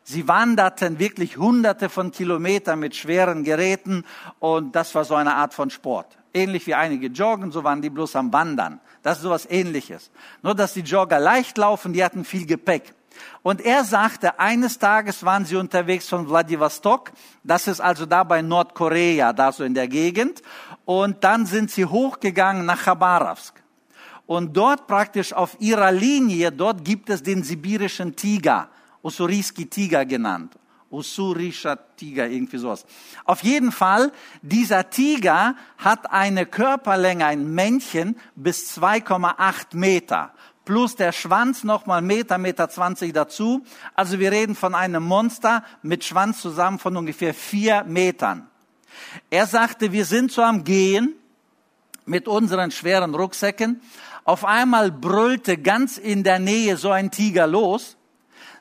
Sie 0.04 0.27
wanderten 0.27 1.00
wirklich 1.00 1.38
hunderte 1.38 1.89
von 1.89 2.12
Kilometern 2.12 2.80
mit 2.80 2.96
schweren 2.96 3.44
Geräten 3.44 4.06
und 4.39 4.75
das 4.75 4.94
war 4.94 5.04
so 5.04 5.15
eine 5.15 5.36
Art 5.36 5.54
von 5.54 5.72
Sport. 5.72 6.18
Ähnlich 6.34 6.68
wie 6.68 6.75
einige 6.75 7.08
joggen, 7.08 7.51
so 7.51 7.63
waren 7.63 7.82
die 7.82 7.89
bloß 7.89 8.15
am 8.15 8.32
Wandern. 8.32 8.80
Das 9.01 9.18
ist 9.18 9.24
sowas 9.24 9.48
ähnliches. 9.50 10.12
Nur, 10.44 10.54
dass 10.54 10.74
die 10.74 10.82
Jogger 10.82 11.20
leicht 11.20 11.58
laufen, 11.58 11.94
die 11.94 12.04
hatten 12.04 12.24
viel 12.24 12.46
Gepäck. 12.46 12.94
Und 13.42 13.62
er 13.62 13.84
sagte, 13.84 14.40
eines 14.40 14.80
Tages 14.80 15.24
waren 15.24 15.46
sie 15.46 15.56
unterwegs 15.56 16.10
von 16.10 16.28
Vladivostok, 16.28 17.12
das 17.44 17.68
ist 17.68 17.80
also 17.80 18.06
da 18.06 18.24
bei 18.24 18.42
Nordkorea, 18.42 19.34
da 19.34 19.52
so 19.52 19.64
in 19.64 19.74
der 19.74 19.88
Gegend, 19.88 20.42
und 20.86 21.24
dann 21.24 21.46
sind 21.46 21.72
sie 21.72 21.86
hochgegangen 21.86 22.66
nach 22.66 22.84
Khabarovsk. 22.84 23.62
Und 24.26 24.58
dort 24.58 24.88
praktisch 24.88 25.34
auf 25.34 25.56
ihrer 25.60 25.92
Linie, 25.92 26.52
dort 26.52 26.84
gibt 26.84 27.10
es 27.10 27.22
den 27.22 27.44
sibirischen 27.44 28.16
Tiger, 28.16 28.70
Ussuriski 29.04 29.68
Tiger 29.68 30.06
genannt. 30.06 30.56
Usurischer 30.92 31.78
Tiger, 31.96 32.28
irgendwie 32.28 32.58
sowas. 32.58 32.86
Auf 33.26 33.44
jeden 33.44 33.72
Fall, 33.72 34.12
dieser 34.42 34.90
Tiger 34.90 35.56
hat 35.78 36.12
eine 36.12 36.46
Körperlänge, 36.46 37.26
ein 37.26 37.54
Männchen, 37.54 38.16
bis 38.36 38.78
2,8 38.78 39.76
Meter. 39.76 40.34
Plus 40.66 40.96
der 40.96 41.12
Schwanz 41.12 41.64
nochmal 41.64 42.02
Meter, 42.02 42.40
Meter 42.40 42.68
20 42.68 43.14
dazu. 43.14 43.64
Also 43.94 44.20
wir 44.20 44.32
reden 44.32 44.56
von 44.56 44.74
einem 44.74 45.04
Monster 45.04 45.64
mit 45.84 46.04
Schwanz 46.04 46.42
zusammen 46.42 46.80
von 46.80 46.98
ungefähr 46.98 47.36
vier 47.36 47.84
Metern. 47.84 48.48
Er 49.30 49.46
sagte, 49.46 49.92
wir 49.92 50.06
sind 50.06 50.32
so 50.32 50.42
am 50.42 50.64
Gehen 50.64 51.14
mit 52.06 52.28
unseren 52.28 52.72
schweren 52.72 53.14
Rucksäcken. 53.14 53.82
Auf 54.24 54.44
einmal 54.44 54.92
brüllte 54.92 55.58
ganz 55.58 55.98
in 56.00 56.24
der 56.24 56.40
Nähe 56.40 56.78
so 56.78 56.90
ein 56.90 57.12
Tiger 57.12 57.46
los. 57.46 57.96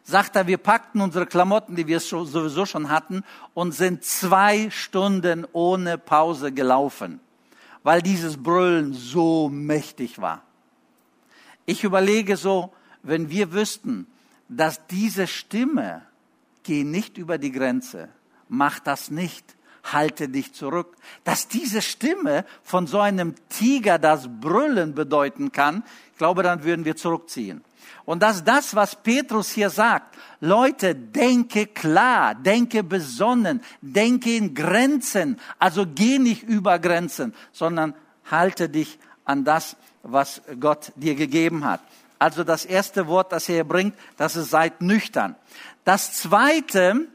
Sagt 0.02 0.36
er, 0.36 0.46
wir 0.46 0.58
packten 0.58 1.00
unsere 1.00 1.24
Klamotten, 1.24 1.76
die 1.76 1.86
wir 1.86 1.98
sowieso 1.98 2.66
schon 2.66 2.90
hatten, 2.90 3.24
und 3.54 3.72
sind 3.72 4.04
zwei 4.04 4.68
Stunden 4.68 5.46
ohne 5.52 5.96
Pause 5.96 6.52
gelaufen, 6.52 7.20
weil 7.82 8.02
dieses 8.02 8.42
Brüllen 8.42 8.92
so 8.92 9.48
mächtig 9.48 10.20
war. 10.20 10.42
Ich 11.66 11.84
überlege 11.84 12.36
so, 12.36 12.72
wenn 13.02 13.30
wir 13.30 13.52
wüssten, 13.52 14.06
dass 14.48 14.86
diese 14.86 15.26
Stimme, 15.26 16.02
geh 16.62 16.84
nicht 16.84 17.18
über 17.18 17.38
die 17.38 17.52
Grenze, 17.52 18.08
mach 18.48 18.78
das 18.78 19.10
nicht, 19.10 19.56
halte 19.92 20.28
dich 20.28 20.52
zurück. 20.52 20.96
Dass 21.24 21.48
diese 21.48 21.82
Stimme 21.82 22.44
von 22.62 22.86
so 22.86 23.00
einem 23.00 23.34
Tiger 23.48 23.98
das 23.98 24.28
Brüllen 24.40 24.94
bedeuten 24.94 25.52
kann, 25.52 25.82
ich 26.12 26.18
glaube, 26.18 26.42
dann 26.42 26.64
würden 26.64 26.84
wir 26.84 26.96
zurückziehen. 26.96 27.62
Und 28.04 28.22
dass 28.22 28.44
das, 28.44 28.74
was 28.74 28.96
Petrus 28.96 29.50
hier 29.50 29.70
sagt, 29.70 30.16
Leute, 30.40 30.94
denke 30.94 31.66
klar, 31.66 32.34
denke 32.34 32.82
besonnen, 32.82 33.62
denke 33.80 34.36
in 34.36 34.54
Grenzen, 34.54 35.40
also 35.58 35.86
geh 35.86 36.18
nicht 36.18 36.42
über 36.42 36.78
Grenzen, 36.78 37.34
sondern 37.52 37.94
halte 38.30 38.68
dich 38.68 38.98
an 39.24 39.44
das, 39.44 39.76
was 40.04 40.42
Gott 40.60 40.92
dir 40.96 41.14
gegeben 41.14 41.64
hat. 41.64 41.80
Also 42.18 42.44
das 42.44 42.64
erste 42.64 43.06
Wort, 43.08 43.32
das 43.32 43.48
er 43.48 43.64
bringt, 43.64 43.94
das 44.16 44.36
ist 44.36 44.50
seid 44.50 44.80
nüchtern. 44.80 45.34
Das 45.84 46.14
zweite, 46.14 47.08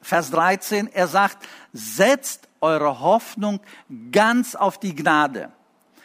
Vers 0.00 0.30
13, 0.30 0.88
er 0.92 1.08
sagt, 1.08 1.46
setzt 1.72 2.48
eure 2.60 3.00
Hoffnung 3.00 3.60
ganz 4.10 4.54
auf 4.54 4.78
die 4.78 4.94
Gnade. 4.94 5.50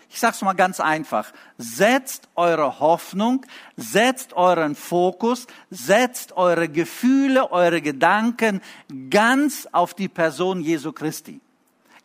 Ich 0.10 0.20
sage 0.20 0.36
es 0.36 0.42
mal 0.42 0.54
ganz 0.54 0.80
einfach. 0.80 1.32
Setzt 1.58 2.30
eure 2.36 2.80
Hoffnung, 2.80 3.46
setzt 3.76 4.34
euren 4.34 4.76
Fokus, 4.76 5.48
setzt 5.70 6.36
eure 6.36 6.70
Gefühle, 6.70 7.52
eure 7.52 7.82
Gedanken 7.82 8.62
ganz 9.10 9.68
auf 9.72 9.94
die 9.94 10.08
Person 10.08 10.62
Jesu 10.62 10.92
Christi. 10.92 11.42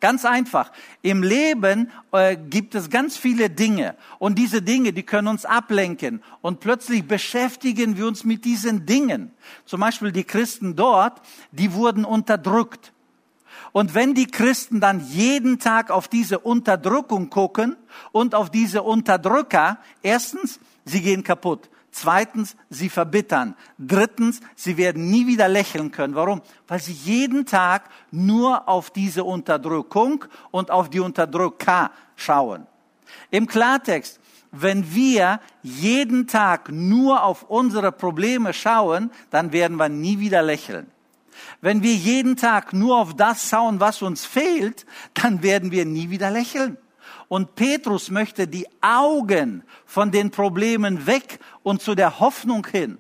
Ganz 0.03 0.25
einfach. 0.25 0.73
Im 1.03 1.23
Leben 1.23 1.93
äh, 2.11 2.37
gibt 2.37 2.75
es 2.75 2.91
ganz 2.91 3.17
viele 3.17 3.49
Dinge 3.49 3.95
und 4.19 4.37
diese 4.37 4.61
Dinge, 4.61 4.93
die 4.93 5.05
können 5.05 5.29
uns 5.29 5.45
ablenken 5.45 6.25
und 6.41 6.59
plötzlich 6.59 7.07
beschäftigen 7.07 7.97
wir 7.97 8.09
uns 8.09 8.25
mit 8.25 8.45
diesen 8.45 8.85
Dingen. 8.85 9.31
Zum 9.65 9.79
Beispiel 9.79 10.11
die 10.11 10.25
Christen 10.25 10.75
dort, 10.75 11.23
die 11.53 11.73
wurden 11.73 12.05
unterdrückt. 12.05 12.93
Und 13.71 13.95
wenn 13.95 14.15
die 14.15 14.27
Christen 14.27 14.81
dann 14.81 15.07
jeden 15.09 15.61
Tag 15.61 15.93
auf 15.93 16.09
diese 16.09 16.41
Unterdrückung 16.41 17.31
gucken 17.31 17.77
und 18.11 18.35
auf 18.35 18.51
diese 18.51 18.83
Unterdrücker, 18.83 19.79
erstens, 20.03 20.59
sie 20.85 21.01
gehen 21.01 21.23
kaputt. 21.23 21.71
Zweitens, 21.93 22.57
sie 22.71 22.89
verbittern. 22.89 23.55
Drittens, 23.79 24.41
sie 24.57 24.79
werden 24.79 25.11
nie 25.11 25.27
wieder 25.27 25.47
lächeln 25.47 25.93
können. 25.93 26.15
Warum? 26.15 26.41
Weil 26.67 26.81
sie 26.81 26.95
jeden 26.95 27.45
Tag 27.45 27.91
nur 28.11 28.67
auf 28.67 28.91
diese 28.91 29.25
Unterdrückung 29.25 30.25
und 30.51 30.71
auf 30.71 30.89
die 30.89 31.01
Unterdrücker 31.01 31.91
schauen. 32.17 32.67
Im 33.31 33.47
Klartext, 33.47 34.21
wenn 34.53 34.95
wir 34.95 35.41
jeden 35.63 36.27
Tag 36.27 36.71
nur 36.73 37.23
auf 37.23 37.45
unsere 37.45 37.93
Probleme 37.93 38.55
schauen, 38.55 39.11
dann 39.31 39.53
werden 39.53 39.77
wir 39.77 39.91
nie 39.91 40.19
wieder 40.19 40.43
lächeln. 40.43 40.91
Wenn 41.61 41.83
wir 41.83 41.95
jeden 41.95 42.37
Tag 42.37 42.73
nur 42.73 42.99
auf 42.99 43.15
das 43.15 43.49
schauen, 43.51 43.81
was 43.81 44.01
uns 44.01 44.25
fehlt, 44.25 44.87
dann 45.13 45.43
werden 45.43 45.71
wir 45.71 45.85
nie 45.85 46.09
wieder 46.09 46.31
lächeln. 46.31 46.79
Und 47.33 47.55
Petrus 47.55 48.11
möchte 48.11 48.47
die 48.47 48.67
Augen 48.83 49.63
von 49.87 50.11
den 50.11 50.31
Problemen 50.31 51.07
weg 51.07 51.39
und 51.63 51.81
zu 51.81 51.95
der 51.95 52.21
Hoffnung 52.21 52.67
hin. 52.67 52.99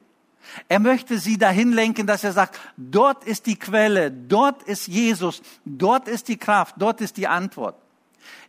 Er 0.68 0.78
möchte 0.78 1.18
sie 1.18 1.36
dahin 1.36 1.70
lenken, 1.70 2.06
dass 2.06 2.24
er 2.24 2.32
sagt, 2.32 2.58
dort 2.78 3.24
ist 3.24 3.44
die 3.44 3.58
Quelle, 3.58 4.10
dort 4.10 4.62
ist 4.62 4.88
Jesus, 4.88 5.42
dort 5.66 6.08
ist 6.08 6.28
die 6.28 6.38
Kraft, 6.38 6.76
dort 6.78 7.02
ist 7.02 7.18
die 7.18 7.28
Antwort. 7.28 7.76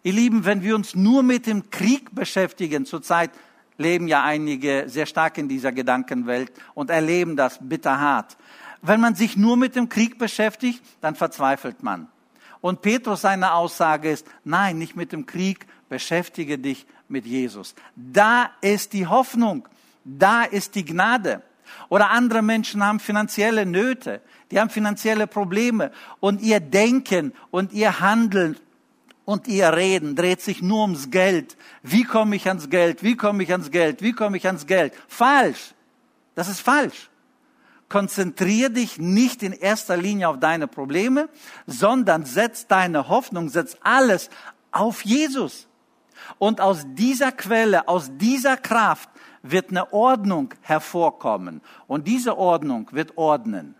Ihr 0.03 0.13
Lieben, 0.13 0.45
wenn 0.45 0.63
wir 0.63 0.73
uns 0.73 0.95
nur 0.95 1.21
mit 1.21 1.47
dem 1.47 1.69
Krieg 1.69 2.15
beschäftigen, 2.15 2.85
zurzeit 2.85 3.31
leben 3.77 4.07
ja 4.07 4.23
einige 4.23 4.85
sehr 4.87 5.05
stark 5.05 5.37
in 5.37 5.49
dieser 5.49 5.73
Gedankenwelt 5.73 6.53
und 6.75 6.91
erleben 6.91 7.35
das 7.35 7.59
bitterhart. 7.61 8.37
Wenn 8.81 9.01
man 9.01 9.15
sich 9.15 9.35
nur 9.35 9.57
mit 9.57 9.75
dem 9.75 9.89
Krieg 9.89 10.17
beschäftigt, 10.17 10.81
dann 11.01 11.15
verzweifelt 11.15 11.83
man. 11.83 12.07
Und 12.63 12.81
Petrus 12.81 13.19
seine 13.19 13.55
Aussage 13.55 14.09
ist, 14.09 14.25
nein, 14.45 14.77
nicht 14.77 14.95
mit 14.95 15.11
dem 15.11 15.25
Krieg, 15.25 15.67
beschäftige 15.93 16.57
dich 16.57 16.87
mit 17.07 17.23
Jesus. 17.27 17.75
Da 17.95 18.49
ist 18.61 18.93
die 18.93 19.05
Hoffnung, 19.05 19.67
da 20.03 20.41
ist 20.41 20.73
die 20.73 20.85
Gnade. 20.85 21.43
Oder 21.87 22.09
andere 22.09 22.41
Menschen 22.41 22.83
haben 22.83 22.99
finanzielle 22.99 23.63
Nöte, 23.63 24.19
die 24.49 24.59
haben 24.59 24.71
finanzielle 24.71 25.27
Probleme 25.27 25.91
und 26.19 26.41
ihr 26.41 26.59
Denken 26.59 27.31
und 27.51 27.73
ihr 27.73 27.99
Handeln 27.99 28.57
und 29.23 29.47
ihr 29.47 29.71
Reden 29.71 30.15
dreht 30.15 30.41
sich 30.41 30.63
nur 30.63 30.81
ums 30.81 31.11
Geld. 31.11 31.57
Wie 31.83 32.05
komme 32.05 32.35
ich 32.37 32.47
ans 32.47 32.71
Geld? 32.71 33.03
Wie 33.03 33.15
komme 33.15 33.43
ich 33.43 33.51
ans 33.51 33.69
Geld? 33.69 34.01
Wie 34.01 34.13
komme 34.13 34.37
ich 34.37 34.47
ans 34.47 34.65
Geld? 34.65 34.93
Falsch. 35.07 35.75
Das 36.33 36.47
ist 36.47 36.59
falsch 36.59 37.11
konzentriere 37.93 38.71
dich 38.71 38.97
nicht 38.97 39.43
in 39.43 39.53
erster 39.53 39.95
Linie 39.97 40.27
auf 40.27 40.39
deine 40.39 40.67
Probleme, 40.67 41.29
sondern 41.67 42.25
setz 42.25 42.65
deine 42.65 43.07
Hoffnung, 43.07 43.49
setz 43.49 43.77
alles 43.83 44.31
auf 44.71 45.05
Jesus. 45.05 45.67
Und 46.37 46.61
aus 46.61 46.85
dieser 46.89 47.31
Quelle, 47.31 47.87
aus 47.87 48.11
dieser 48.17 48.57
Kraft 48.57 49.09
wird 49.41 49.69
eine 49.69 49.91
Ordnung 49.93 50.53
hervorkommen. 50.61 51.61
Und 51.87 52.07
diese 52.07 52.37
Ordnung 52.37 52.89
wird 52.91 53.17
ordnen. 53.17 53.75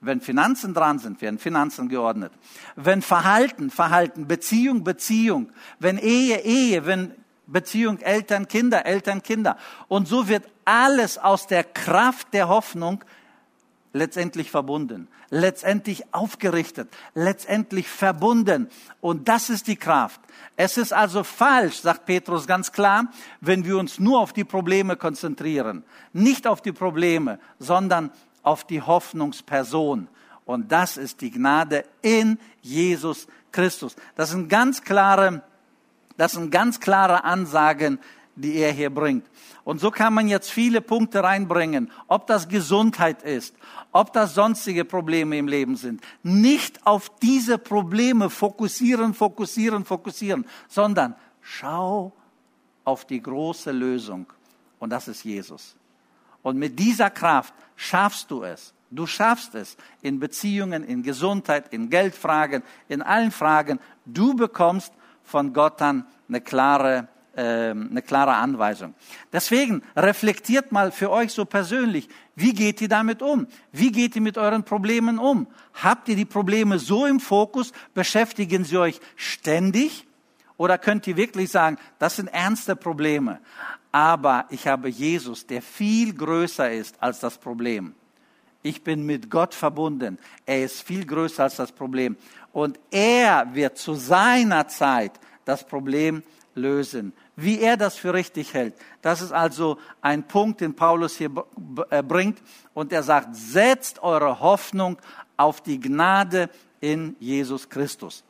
Wenn 0.00 0.20
Finanzen 0.20 0.74
dran 0.74 0.98
sind, 0.98 1.20
werden 1.22 1.38
Finanzen 1.38 1.88
geordnet. 1.88 2.32
Wenn 2.76 3.00
Verhalten, 3.00 3.70
Verhalten, 3.70 4.26
Beziehung, 4.26 4.84
Beziehung. 4.84 5.50
Wenn 5.78 5.98
Ehe, 5.98 6.40
Ehe. 6.44 6.84
Wenn 6.86 7.14
Beziehung 7.46 7.98
Eltern, 7.98 8.48
Kinder, 8.48 8.86
Eltern, 8.86 9.22
Kinder. 9.22 9.56
Und 9.88 10.08
so 10.08 10.28
wird 10.28 10.44
alles 10.64 11.18
aus 11.18 11.46
der 11.46 11.64
Kraft 11.64 12.32
der 12.32 12.48
Hoffnung 12.48 13.04
letztendlich 13.94 14.50
verbunden, 14.50 15.08
letztendlich 15.30 16.12
aufgerichtet, 16.12 16.88
letztendlich 17.14 17.88
verbunden. 17.88 18.68
Und 19.00 19.28
das 19.28 19.48
ist 19.48 19.68
die 19.68 19.76
Kraft. 19.76 20.20
Es 20.56 20.76
ist 20.76 20.92
also 20.92 21.24
falsch, 21.24 21.80
sagt 21.80 22.04
Petrus 22.04 22.46
ganz 22.46 22.72
klar, 22.72 23.06
wenn 23.40 23.64
wir 23.64 23.78
uns 23.78 23.98
nur 24.00 24.20
auf 24.20 24.32
die 24.32 24.44
Probleme 24.44 24.96
konzentrieren. 24.96 25.84
Nicht 26.12 26.46
auf 26.46 26.60
die 26.60 26.72
Probleme, 26.72 27.38
sondern 27.58 28.10
auf 28.42 28.64
die 28.64 28.82
Hoffnungsperson. 28.82 30.08
Und 30.44 30.72
das 30.72 30.96
ist 30.96 31.20
die 31.20 31.30
Gnade 31.30 31.84
in 32.02 32.38
Jesus 32.60 33.28
Christus. 33.52 33.94
Das 34.16 34.30
sind 34.30 34.48
ganz 34.48 34.82
klare, 34.82 35.42
das 36.16 36.32
sind 36.32 36.50
ganz 36.50 36.80
klare 36.80 37.22
Ansagen, 37.22 38.00
die 38.36 38.56
er 38.56 38.72
hier 38.72 38.90
bringt. 38.90 39.26
Und 39.64 39.80
so 39.80 39.90
kann 39.90 40.12
man 40.12 40.28
jetzt 40.28 40.50
viele 40.50 40.80
Punkte 40.80 41.22
reinbringen, 41.22 41.90
ob 42.06 42.26
das 42.26 42.48
Gesundheit 42.48 43.22
ist, 43.22 43.54
ob 43.92 44.12
das 44.12 44.34
sonstige 44.34 44.84
Probleme 44.84 45.38
im 45.38 45.48
Leben 45.48 45.76
sind. 45.76 46.02
Nicht 46.22 46.86
auf 46.86 47.10
diese 47.20 47.58
Probleme 47.58 48.28
fokussieren, 48.28 49.14
fokussieren, 49.14 49.84
fokussieren, 49.84 50.44
sondern 50.68 51.14
schau 51.40 52.12
auf 52.84 53.06
die 53.06 53.22
große 53.22 53.72
Lösung. 53.72 54.26
Und 54.78 54.90
das 54.90 55.08
ist 55.08 55.24
Jesus. 55.24 55.76
Und 56.42 56.58
mit 56.58 56.78
dieser 56.78 57.08
Kraft 57.08 57.54
schaffst 57.76 58.30
du 58.30 58.42
es. 58.42 58.74
Du 58.90 59.06
schaffst 59.06 59.54
es 59.54 59.76
in 60.02 60.20
Beziehungen, 60.20 60.84
in 60.84 61.02
Gesundheit, 61.02 61.72
in 61.72 61.88
Geldfragen, 61.90 62.62
in 62.88 63.02
allen 63.02 63.30
Fragen. 63.30 63.80
Du 64.04 64.34
bekommst 64.34 64.92
von 65.24 65.52
Gott 65.52 65.80
dann 65.80 66.06
eine 66.28 66.40
klare 66.40 67.08
eine 67.36 68.02
klare 68.02 68.34
Anweisung. 68.34 68.94
Deswegen 69.32 69.82
reflektiert 69.96 70.72
mal 70.72 70.92
für 70.92 71.10
euch 71.10 71.32
so 71.32 71.44
persönlich, 71.44 72.08
wie 72.36 72.52
geht 72.52 72.80
ihr 72.80 72.88
damit 72.88 73.22
um? 73.22 73.46
Wie 73.72 73.92
geht 73.92 74.16
ihr 74.16 74.22
mit 74.22 74.38
euren 74.38 74.64
Problemen 74.64 75.18
um? 75.18 75.46
Habt 75.74 76.08
ihr 76.08 76.16
die 76.16 76.24
Probleme 76.24 76.78
so 76.78 77.06
im 77.06 77.20
Fokus? 77.20 77.72
Beschäftigen 77.94 78.64
sie 78.64 78.78
euch 78.78 79.00
ständig? 79.16 80.06
Oder 80.56 80.78
könnt 80.78 81.06
ihr 81.06 81.16
wirklich 81.16 81.50
sagen, 81.50 81.78
das 81.98 82.16
sind 82.16 82.28
ernste 82.28 82.76
Probleme, 82.76 83.40
aber 83.90 84.46
ich 84.50 84.66
habe 84.66 84.88
Jesus, 84.88 85.46
der 85.46 85.62
viel 85.62 86.14
größer 86.14 86.70
ist 86.70 86.96
als 87.02 87.20
das 87.20 87.38
Problem. 87.38 87.94
Ich 88.62 88.82
bin 88.82 89.04
mit 89.04 89.30
Gott 89.30 89.54
verbunden. 89.54 90.18
Er 90.46 90.64
ist 90.64 90.82
viel 90.82 91.04
größer 91.04 91.42
als 91.42 91.56
das 91.56 91.70
Problem. 91.70 92.16
Und 92.52 92.78
er 92.90 93.54
wird 93.54 93.76
zu 93.76 93.94
seiner 93.94 94.68
Zeit 94.68 95.12
das 95.44 95.66
Problem 95.66 96.22
lösen 96.54 97.12
wie 97.36 97.60
er 97.60 97.76
das 97.76 97.96
für 97.96 98.14
richtig 98.14 98.54
hält. 98.54 98.74
Das 99.02 99.20
ist 99.20 99.32
also 99.32 99.78
ein 100.00 100.22
Punkt, 100.22 100.60
den 100.60 100.74
Paulus 100.74 101.16
hier 101.16 101.30
äh, 101.90 102.02
bringt. 102.02 102.40
Und 102.74 102.92
er 102.92 103.02
sagt, 103.02 103.34
setzt 103.34 104.02
eure 104.02 104.40
Hoffnung 104.40 104.98
auf 105.36 105.60
die 105.60 105.80
Gnade 105.80 106.48
in 106.80 107.16
Jesus 107.18 107.68
Christus. 107.68 108.22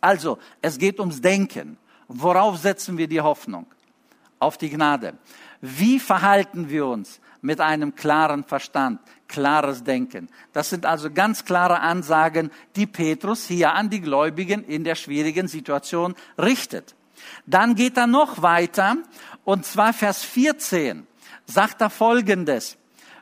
Also, 0.00 0.38
es 0.60 0.78
geht 0.78 1.00
ums 1.00 1.20
Denken. 1.20 1.78
Worauf 2.08 2.58
setzen 2.58 2.98
wir 2.98 3.08
die 3.08 3.20
Hoffnung? 3.20 3.66
Auf 4.38 4.58
die 4.58 4.70
Gnade. 4.70 5.14
Wie 5.60 6.00
verhalten 6.00 6.68
wir 6.68 6.86
uns 6.86 7.20
mit 7.40 7.60
einem 7.60 7.94
klaren 7.94 8.44
Verstand, 8.44 9.00
klares 9.28 9.84
Denken? 9.84 10.28
Das 10.52 10.70
sind 10.70 10.84
also 10.86 11.10
ganz 11.10 11.44
klare 11.44 11.80
Ansagen, 11.80 12.50
die 12.74 12.86
Petrus 12.86 13.46
hier 13.46 13.72
an 13.72 13.90
die 13.90 14.00
Gläubigen 14.00 14.64
in 14.64 14.82
der 14.82 14.96
schwierigen 14.96 15.46
Situation 15.46 16.14
richtet. 16.36 16.96
Dann 17.46 17.74
geht 17.74 17.96
er 17.96 18.06
noch 18.06 18.42
weiter 18.42 18.96
und 19.44 19.66
zwar 19.66 19.92
Vers 19.92 20.22
14 20.22 21.06
sagt 21.46 21.80
er 21.80 21.90
Folgendes. 21.90 22.76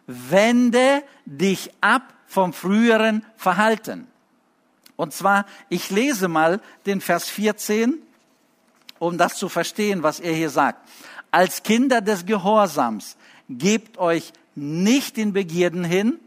Wende 0.06 1.02
dich 1.24 1.70
ab 1.80 2.14
vom 2.26 2.52
früheren 2.52 3.24
Verhalten. 3.36 4.06
Und 4.96 5.12
zwar, 5.12 5.46
ich 5.68 5.90
lese 5.90 6.28
mal 6.28 6.60
den 6.86 7.00
Vers 7.00 7.28
14, 7.28 8.00
um 8.98 9.16
das 9.16 9.36
zu 9.36 9.48
verstehen, 9.48 10.02
was 10.02 10.20
er 10.20 10.32
hier 10.32 10.50
sagt. 10.50 10.88
Als 11.30 11.62
Kinder 11.62 12.00
des 12.00 12.26
Gehorsams 12.26 13.16
gebt 13.48 13.98
euch 13.98 14.32
nicht 14.54 15.16
in 15.16 15.32
Begierden 15.32 15.84
hin, 15.84 16.18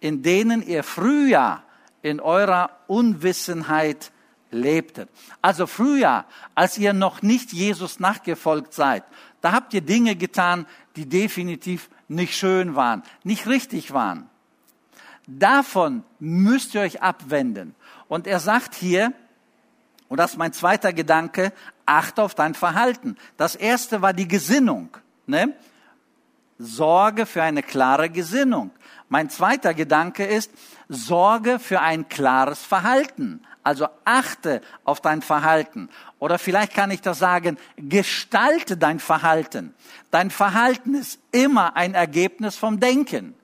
in 0.00 0.22
denen 0.22 0.66
ihr 0.66 0.82
früher 0.82 1.62
in 2.02 2.20
eurer 2.20 2.70
Unwissenheit 2.86 4.12
lebtet. 4.50 5.08
Also 5.42 5.66
früher, 5.66 6.24
als 6.54 6.78
ihr 6.78 6.92
noch 6.92 7.22
nicht 7.22 7.52
Jesus 7.52 8.00
nachgefolgt 8.00 8.72
seid, 8.72 9.04
da 9.40 9.52
habt 9.52 9.74
ihr 9.74 9.80
Dinge 9.80 10.16
getan, 10.16 10.66
die 10.96 11.06
definitiv 11.06 11.88
nicht 12.08 12.36
schön 12.36 12.74
waren, 12.74 13.02
nicht 13.24 13.46
richtig 13.46 13.92
waren. 13.92 14.28
Davon 15.26 16.04
müsst 16.18 16.74
ihr 16.74 16.82
euch 16.82 17.02
abwenden. 17.02 17.74
Und 18.08 18.26
er 18.26 18.38
sagt 18.38 18.74
hier, 18.74 19.12
und 20.08 20.18
das 20.18 20.32
ist 20.32 20.36
mein 20.36 20.52
zweiter 20.52 20.92
Gedanke, 20.92 21.52
achte 21.84 22.22
auf 22.22 22.34
dein 22.34 22.54
Verhalten. 22.54 23.16
Das 23.36 23.56
erste 23.56 24.02
war 24.02 24.12
die 24.12 24.28
Gesinnung. 24.28 24.96
Ne? 25.26 25.54
Sorge 26.58 27.26
für 27.26 27.42
eine 27.42 27.62
klare 27.62 28.08
Gesinnung. 28.08 28.70
Mein 29.08 29.30
zweiter 29.30 29.74
Gedanke 29.74 30.24
ist, 30.24 30.50
sorge 30.88 31.58
für 31.58 31.80
ein 31.80 32.08
klares 32.08 32.64
Verhalten. 32.64 33.44
Also 33.66 33.88
achte 34.04 34.60
auf 34.84 35.00
dein 35.00 35.22
Verhalten. 35.22 35.88
Oder 36.20 36.38
vielleicht 36.38 36.72
kann 36.72 36.92
ich 36.92 37.00
das 37.00 37.18
sagen, 37.18 37.58
gestalte 37.76 38.76
dein 38.76 39.00
Verhalten. 39.00 39.74
Dein 40.12 40.30
Verhalten 40.30 40.94
ist 40.94 41.18
immer 41.32 41.74
ein 41.74 41.94
Ergebnis 41.94 42.54
vom 42.54 42.78
Denken. 42.78 43.34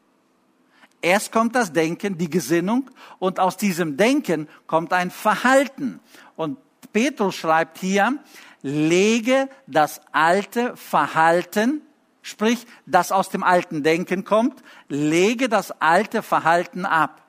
Erst 1.00 1.32
kommt 1.32 1.56
das 1.56 1.72
Denken, 1.72 2.18
die 2.18 2.30
Gesinnung, 2.30 2.88
und 3.18 3.40
aus 3.40 3.56
diesem 3.56 3.96
Denken 3.96 4.48
kommt 4.68 4.92
ein 4.92 5.10
Verhalten. 5.10 5.98
Und 6.36 6.56
Petrus 6.92 7.34
schreibt 7.34 7.78
hier, 7.78 8.16
lege 8.62 9.48
das 9.66 10.02
alte 10.12 10.76
Verhalten, 10.76 11.82
sprich, 12.22 12.64
das 12.86 13.10
aus 13.10 13.28
dem 13.28 13.42
alten 13.42 13.82
Denken 13.82 14.22
kommt, 14.22 14.62
lege 14.88 15.48
das 15.48 15.72
alte 15.80 16.22
Verhalten 16.22 16.86
ab 16.86 17.22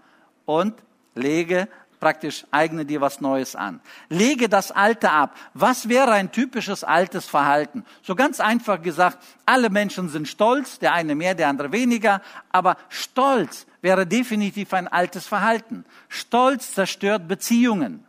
und 0.45 0.75
lege 1.15 1.67
praktisch 2.03 2.45
eigne 2.51 2.83
dir 2.83 2.99
was 2.99 3.21
Neues 3.21 3.55
an. 3.55 3.79
Lege 4.09 4.49
das 4.49 4.71
Alte 4.71 5.09
ab. 5.09 5.37
Was 5.53 5.87
wäre 5.87 6.11
ein 6.11 6.33
typisches 6.33 6.83
altes 6.83 7.27
Verhalten? 7.27 7.85
So 8.01 8.13
ganz 8.13 8.41
einfach 8.41 8.81
gesagt, 8.81 9.19
alle 9.45 9.69
Menschen 9.69 10.09
sind 10.09 10.27
stolz, 10.27 10.79
der 10.79 10.91
eine 10.91 11.15
mehr, 11.15 11.33
der 11.33 11.47
andere 11.47 11.71
weniger, 11.71 12.21
aber 12.51 12.75
Stolz 12.89 13.65
wäre 13.81 14.05
definitiv 14.05 14.73
ein 14.73 14.89
altes 14.89 15.27
Verhalten. 15.27 15.85
Stolz 16.09 16.73
zerstört 16.73 17.29
Beziehungen. 17.29 18.03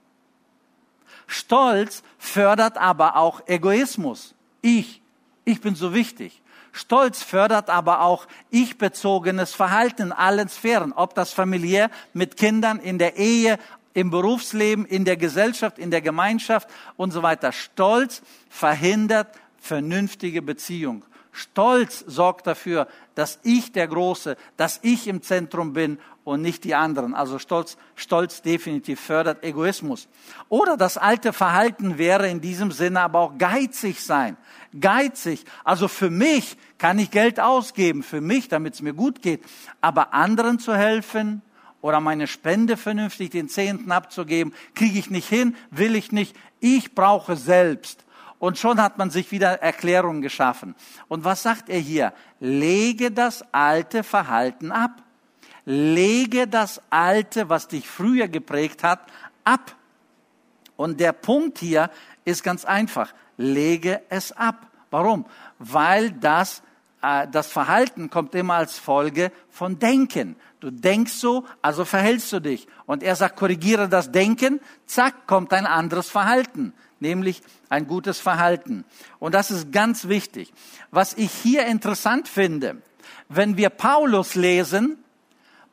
Stolz 1.28 2.02
fördert 2.18 2.76
aber 2.76 3.14
auch 3.14 3.42
Egoismus. 3.46 4.34
Ich, 4.60 5.02
ich 5.44 5.60
bin 5.60 5.76
so 5.76 5.94
wichtig. 5.94 6.42
Stolz 6.74 7.22
fördert 7.22 7.70
aber 7.70 8.00
auch 8.00 8.26
ich-bezogenes 8.50 9.54
Verhalten 9.54 10.02
in 10.02 10.12
allen 10.12 10.48
Sphären, 10.48 10.92
ob 10.92 11.14
das 11.14 11.32
familiär 11.32 11.88
mit 12.14 12.36
Kindern 12.36 12.80
in 12.80 12.98
der 12.98 13.16
Ehe, 13.16 13.60
im 13.94 14.10
Berufsleben, 14.10 14.84
in 14.84 15.04
der 15.04 15.16
Gesellschaft, 15.16 15.78
in 15.78 15.90
der 15.90 16.02
Gemeinschaft 16.02 16.68
und 16.96 17.12
so 17.12 17.22
weiter. 17.22 17.52
Stolz 17.52 18.22
verhindert 18.50 19.28
vernünftige 19.58 20.42
Beziehung. 20.42 21.04
Stolz 21.32 22.04
sorgt 22.06 22.46
dafür, 22.46 22.86
dass 23.16 23.40
ich 23.42 23.72
der 23.72 23.88
Große, 23.88 24.36
dass 24.56 24.78
ich 24.82 25.08
im 25.08 25.20
Zentrum 25.20 25.72
bin 25.72 25.98
und 26.22 26.42
nicht 26.42 26.62
die 26.62 26.76
anderen. 26.76 27.12
Also 27.12 27.40
Stolz, 27.40 27.76
Stolz 27.96 28.40
definitiv 28.40 29.00
fördert 29.00 29.42
Egoismus. 29.42 30.08
Oder 30.48 30.76
das 30.76 30.96
alte 30.96 31.32
Verhalten 31.32 31.98
wäre 31.98 32.28
in 32.28 32.40
diesem 32.40 32.70
Sinne 32.70 33.00
aber 33.00 33.18
auch 33.18 33.36
geizig 33.36 34.00
sein. 34.00 34.36
Geizig. 34.78 35.44
Also 35.64 35.88
für 35.88 36.08
mich 36.08 36.56
kann 36.78 37.00
ich 37.00 37.10
Geld 37.10 37.40
ausgeben, 37.40 38.04
für 38.04 38.20
mich, 38.20 38.48
damit 38.48 38.74
es 38.74 38.82
mir 38.82 38.94
gut 38.94 39.20
geht. 39.20 39.42
Aber 39.80 40.14
anderen 40.14 40.60
zu 40.60 40.74
helfen, 40.76 41.42
oder 41.84 42.00
meine 42.00 42.26
Spende 42.26 42.78
vernünftig, 42.78 43.28
den 43.32 43.50
Zehnten 43.50 43.92
abzugeben, 43.92 44.54
kriege 44.74 44.98
ich 44.98 45.10
nicht 45.10 45.28
hin, 45.28 45.54
will 45.70 45.96
ich 45.96 46.12
nicht, 46.12 46.34
ich 46.58 46.94
brauche 46.94 47.36
selbst. 47.36 48.06
Und 48.38 48.56
schon 48.56 48.80
hat 48.80 48.96
man 48.96 49.10
sich 49.10 49.30
wieder 49.32 49.60
Erklärungen 49.60 50.22
geschaffen. 50.22 50.74
Und 51.08 51.24
was 51.24 51.42
sagt 51.42 51.68
er 51.68 51.78
hier? 51.78 52.14
Lege 52.40 53.10
das 53.10 53.44
alte 53.52 54.02
Verhalten 54.02 54.72
ab. 54.72 55.02
Lege 55.66 56.48
das 56.48 56.80
alte, 56.88 57.50
was 57.50 57.68
dich 57.68 57.86
früher 57.86 58.28
geprägt 58.28 58.82
hat, 58.82 59.00
ab. 59.44 59.76
Und 60.76 61.00
der 61.00 61.12
Punkt 61.12 61.58
hier 61.58 61.90
ist 62.24 62.42
ganz 62.42 62.64
einfach. 62.64 63.12
Lege 63.36 64.00
es 64.08 64.32
ab. 64.32 64.68
Warum? 64.90 65.26
Weil 65.58 66.12
das, 66.12 66.62
äh, 67.02 67.28
das 67.30 67.52
Verhalten 67.52 68.08
kommt 68.08 68.34
immer 68.34 68.54
als 68.54 68.78
Folge 68.78 69.30
von 69.50 69.78
Denken. 69.78 70.36
Du 70.64 70.70
denkst 70.70 71.12
so, 71.12 71.44
also 71.60 71.84
verhältst 71.84 72.32
du 72.32 72.40
dich. 72.40 72.66
Und 72.86 73.02
er 73.02 73.16
sagt, 73.16 73.36
korrigiere 73.36 73.86
das 73.86 74.12
Denken, 74.12 74.60
zack, 74.86 75.26
kommt 75.26 75.52
ein 75.52 75.66
anderes 75.66 76.08
Verhalten, 76.08 76.72
nämlich 77.00 77.42
ein 77.68 77.86
gutes 77.86 78.18
Verhalten. 78.18 78.86
Und 79.18 79.34
das 79.34 79.50
ist 79.50 79.72
ganz 79.72 80.08
wichtig. 80.08 80.54
Was 80.90 81.12
ich 81.18 81.30
hier 81.30 81.66
interessant 81.66 82.28
finde, 82.28 82.80
wenn 83.28 83.58
wir 83.58 83.68
Paulus 83.68 84.36
lesen, 84.36 84.96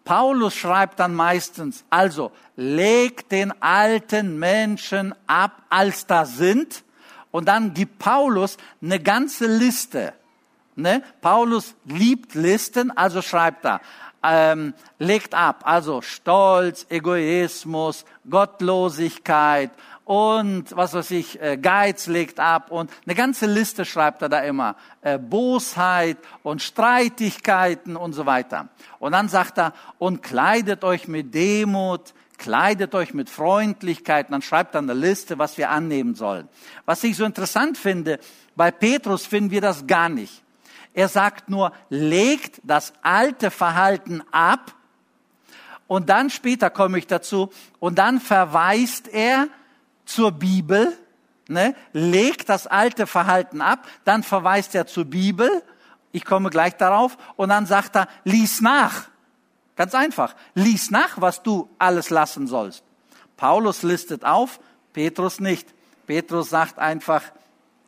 Paulus 0.04 0.56
schreibt 0.56 1.00
dann 1.00 1.16
meistens, 1.16 1.86
also 1.90 2.34
leg 2.58 3.30
den 3.30 3.54
alten 3.62 4.40
Menschen 4.40 5.16
ab, 5.26 5.64
als 5.70 6.06
da 6.06 6.26
sind. 6.26 6.84
Und 7.32 7.48
dann 7.48 7.74
gibt 7.74 7.98
Paulus 7.98 8.58
eine 8.82 9.00
ganze 9.00 9.46
Liste. 9.48 10.12
Ne? 10.76 11.02
Paulus 11.22 11.76
liebt 11.86 12.36
Listen, 12.36 12.92
also 12.92 13.22
schreibt 13.22 13.66
er, 13.66 13.80
ähm, 14.24 14.74
legt 15.00 15.34
ab. 15.34 15.64
Also 15.66 16.02
Stolz, 16.02 16.86
Egoismus, 16.90 18.06
Gottlosigkeit 18.30 19.72
und 20.06 20.76
was 20.76 20.94
weiß 20.94 21.12
ich, 21.12 21.42
äh, 21.42 21.58
Geiz 21.58 22.08
legt 22.08 22.40
ab 22.40 22.70
und 22.72 22.92
eine 23.06 23.16
ganze 23.16 23.46
Liste 23.46 23.86
schreibt 23.86 24.22
er 24.22 24.30
da 24.30 24.40
immer. 24.40 24.76
Äh, 25.02 25.18
Bosheit 25.18 26.18
und 26.44 26.62
Streitigkeiten 26.62 27.96
und 27.96 28.14
so 28.14 28.26
weiter. 28.26 28.68
Und 29.00 29.14
dann 29.14 29.30
sagt 29.30 29.58
er, 29.58 29.74
und 30.00 30.22
kleidet 30.22 30.84
euch 30.84 31.08
mit 31.08 31.34
Demut, 31.34 32.14
kleidet 32.38 32.94
euch 32.96 33.14
mit 33.14 33.30
Freundlichkeit. 33.30 34.28
Und 34.28 34.34
dann 34.34 34.42
schreibt 34.42 34.76
er 34.76 34.80
eine 34.80 34.96
Liste, 34.96 35.38
was 35.40 35.58
wir 35.58 35.70
annehmen 35.70 36.16
sollen. 36.16 36.50
Was 36.86 37.04
ich 37.04 37.16
so 37.16 37.24
interessant 37.24 37.78
finde, 37.78 38.20
bei 38.56 38.72
Petrus 38.72 39.26
finden 39.26 39.52
wir 39.52 39.62
das 39.62 39.88
gar 39.88 40.10
nicht. 40.10 40.44
Er 40.94 41.08
sagt 41.08 41.50
nur, 41.50 41.72
legt 41.90 42.62
das 42.64 42.94
alte 43.02 43.52
Verhalten 43.52 44.24
ab. 44.32 44.74
Und 45.88 46.10
dann 46.10 46.30
später 46.30 46.70
komme 46.70 46.98
ich 46.98 47.08
dazu. 47.08 47.52
Und 47.80 47.98
dann 47.98 48.20
verweist 48.20 49.08
er 49.08 49.48
zur 50.06 50.32
Bibel, 50.32 50.98
ne, 51.48 51.76
legt 51.94 52.50
das 52.50 52.68
alte 52.68 53.08
Verhalten 53.08 53.62
ab. 53.62 53.88
Dann 54.04 54.24
verweist 54.24 54.76
er 54.76 54.88
zur 54.88 55.06
Bibel. 55.06 55.64
Ich 56.12 56.26
komme 56.26 56.50
gleich 56.50 56.76
darauf. 56.76 57.18
Und 57.36 57.50
dann 57.50 57.66
sagt 57.66 57.96
er, 57.96 58.08
lies 58.24 58.62
nach. 58.62 59.10
Ganz 59.76 59.96
einfach. 59.96 60.36
Lies 60.54 60.92
nach, 60.92 61.22
was 61.22 61.44
du 61.44 61.70
alles 61.78 62.10
lassen 62.10 62.48
sollst. 62.48 62.84
Paulus 63.38 63.82
listet 63.82 64.24
auf, 64.24 64.60
Petrus 64.94 65.40
nicht. 65.40 65.68
Petrus 66.06 66.50
sagt 66.50 66.78
einfach, 66.78 67.24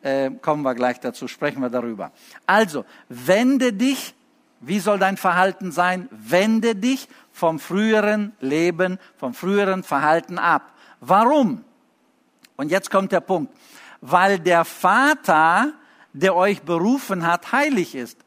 äh, 0.03 0.29
kommen 0.41 0.63
wir 0.63 0.75
gleich 0.75 0.99
dazu, 0.99 1.27
sprechen 1.27 1.61
wir 1.61 1.69
darüber. 1.69 2.11
Also, 2.45 2.85
wende 3.09 3.73
dich, 3.73 4.13
wie 4.59 4.79
soll 4.79 4.99
dein 4.99 5.17
Verhalten 5.17 5.71
sein? 5.71 6.07
Wende 6.11 6.75
dich 6.75 7.07
vom 7.31 7.59
früheren 7.59 8.33
Leben, 8.39 8.99
vom 9.17 9.33
früheren 9.33 9.83
Verhalten 9.83 10.37
ab. 10.37 10.73
Warum? 10.99 11.63
Und 12.55 12.69
jetzt 12.69 12.91
kommt 12.91 13.11
der 13.11 13.21
Punkt. 13.21 13.53
Weil 14.01 14.39
der 14.39 14.65
Vater, 14.65 15.73
der 16.13 16.35
euch 16.35 16.61
berufen 16.61 17.25
hat, 17.25 17.51
heilig 17.51 17.95
ist. 17.95 18.22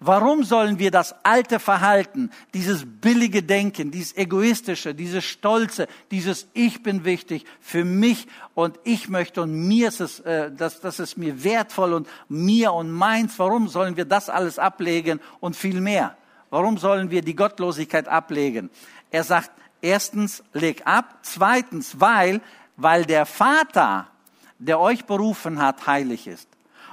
Warum 0.00 0.44
sollen 0.44 0.78
wir 0.78 0.92
das 0.92 1.12
alte 1.24 1.58
Verhalten, 1.58 2.30
dieses 2.54 2.84
billige 2.86 3.42
Denken, 3.42 3.90
dieses 3.90 4.16
egoistische, 4.16 4.94
dieses 4.94 5.24
stolze, 5.24 5.88
dieses 6.12 6.46
Ich 6.52 6.84
bin 6.84 7.04
wichtig 7.04 7.44
für 7.60 7.84
mich 7.84 8.28
und 8.54 8.78
ich 8.84 9.08
möchte 9.08 9.42
und 9.42 9.52
mir 9.66 9.88
ist 9.88 10.00
es, 10.00 10.20
äh, 10.20 10.52
das, 10.52 10.80
das 10.80 11.00
ist 11.00 11.18
mir 11.18 11.42
wertvoll 11.42 11.94
und 11.94 12.08
mir 12.28 12.72
und 12.74 12.92
meins, 12.92 13.40
warum 13.40 13.66
sollen 13.66 13.96
wir 13.96 14.04
das 14.04 14.30
alles 14.30 14.60
ablegen 14.60 15.18
und 15.40 15.56
viel 15.56 15.80
mehr? 15.80 16.16
Warum 16.50 16.78
sollen 16.78 17.10
wir 17.10 17.22
die 17.22 17.34
Gottlosigkeit 17.34 18.06
ablegen? 18.06 18.70
Er 19.10 19.24
sagt, 19.24 19.50
erstens, 19.80 20.44
leg 20.52 20.86
ab. 20.86 21.18
Zweitens, 21.22 22.00
weil, 22.00 22.40
weil 22.76 23.04
der 23.04 23.26
Vater, 23.26 24.06
der 24.58 24.78
euch 24.78 25.04
berufen 25.06 25.60
hat, 25.60 25.86
heilig 25.88 26.28
ist. 26.28 26.48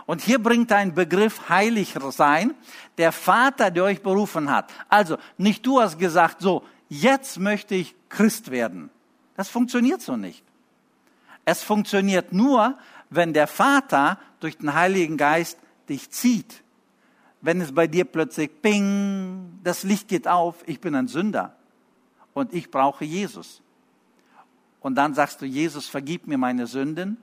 Und 0.05 0.21
hier 0.21 0.41
bringt 0.41 0.71
einen 0.71 0.93
Begriff 0.93 1.49
heilig 1.49 1.95
sein, 2.11 2.53
der 2.97 3.11
Vater, 3.11 3.71
der 3.71 3.85
euch 3.85 4.03
berufen 4.03 4.51
hat. 4.51 4.71
Also 4.87 5.17
nicht 5.37 5.65
du 5.65 5.81
hast 5.81 5.97
gesagt, 5.97 6.41
so, 6.41 6.63
jetzt 6.89 7.39
möchte 7.39 7.75
ich 7.75 7.95
Christ 8.09 8.51
werden. 8.51 8.89
Das 9.35 9.49
funktioniert 9.49 10.01
so 10.01 10.15
nicht. 10.15 10.43
Es 11.43 11.63
funktioniert 11.63 12.33
nur, 12.33 12.77
wenn 13.09 13.33
der 13.33 13.47
Vater 13.47 14.19
durch 14.39 14.57
den 14.57 14.73
Heiligen 14.73 15.17
Geist 15.17 15.57
dich 15.89 16.09
zieht. 16.09 16.63
Wenn 17.41 17.61
es 17.61 17.73
bei 17.73 17.87
dir 17.87 18.05
plötzlich 18.05 18.49
ping, 18.61 19.59
das 19.63 19.83
Licht 19.83 20.07
geht 20.07 20.27
auf, 20.27 20.55
ich 20.67 20.79
bin 20.79 20.95
ein 20.95 21.07
Sünder 21.07 21.55
und 22.33 22.53
ich 22.53 22.71
brauche 22.71 23.05
Jesus. 23.05 23.61
Und 24.81 24.95
dann 24.95 25.13
sagst 25.13 25.41
du, 25.41 25.45
Jesus, 25.45 25.87
vergib 25.87 26.27
mir 26.27 26.37
meine 26.37 26.67
Sünden 26.67 27.17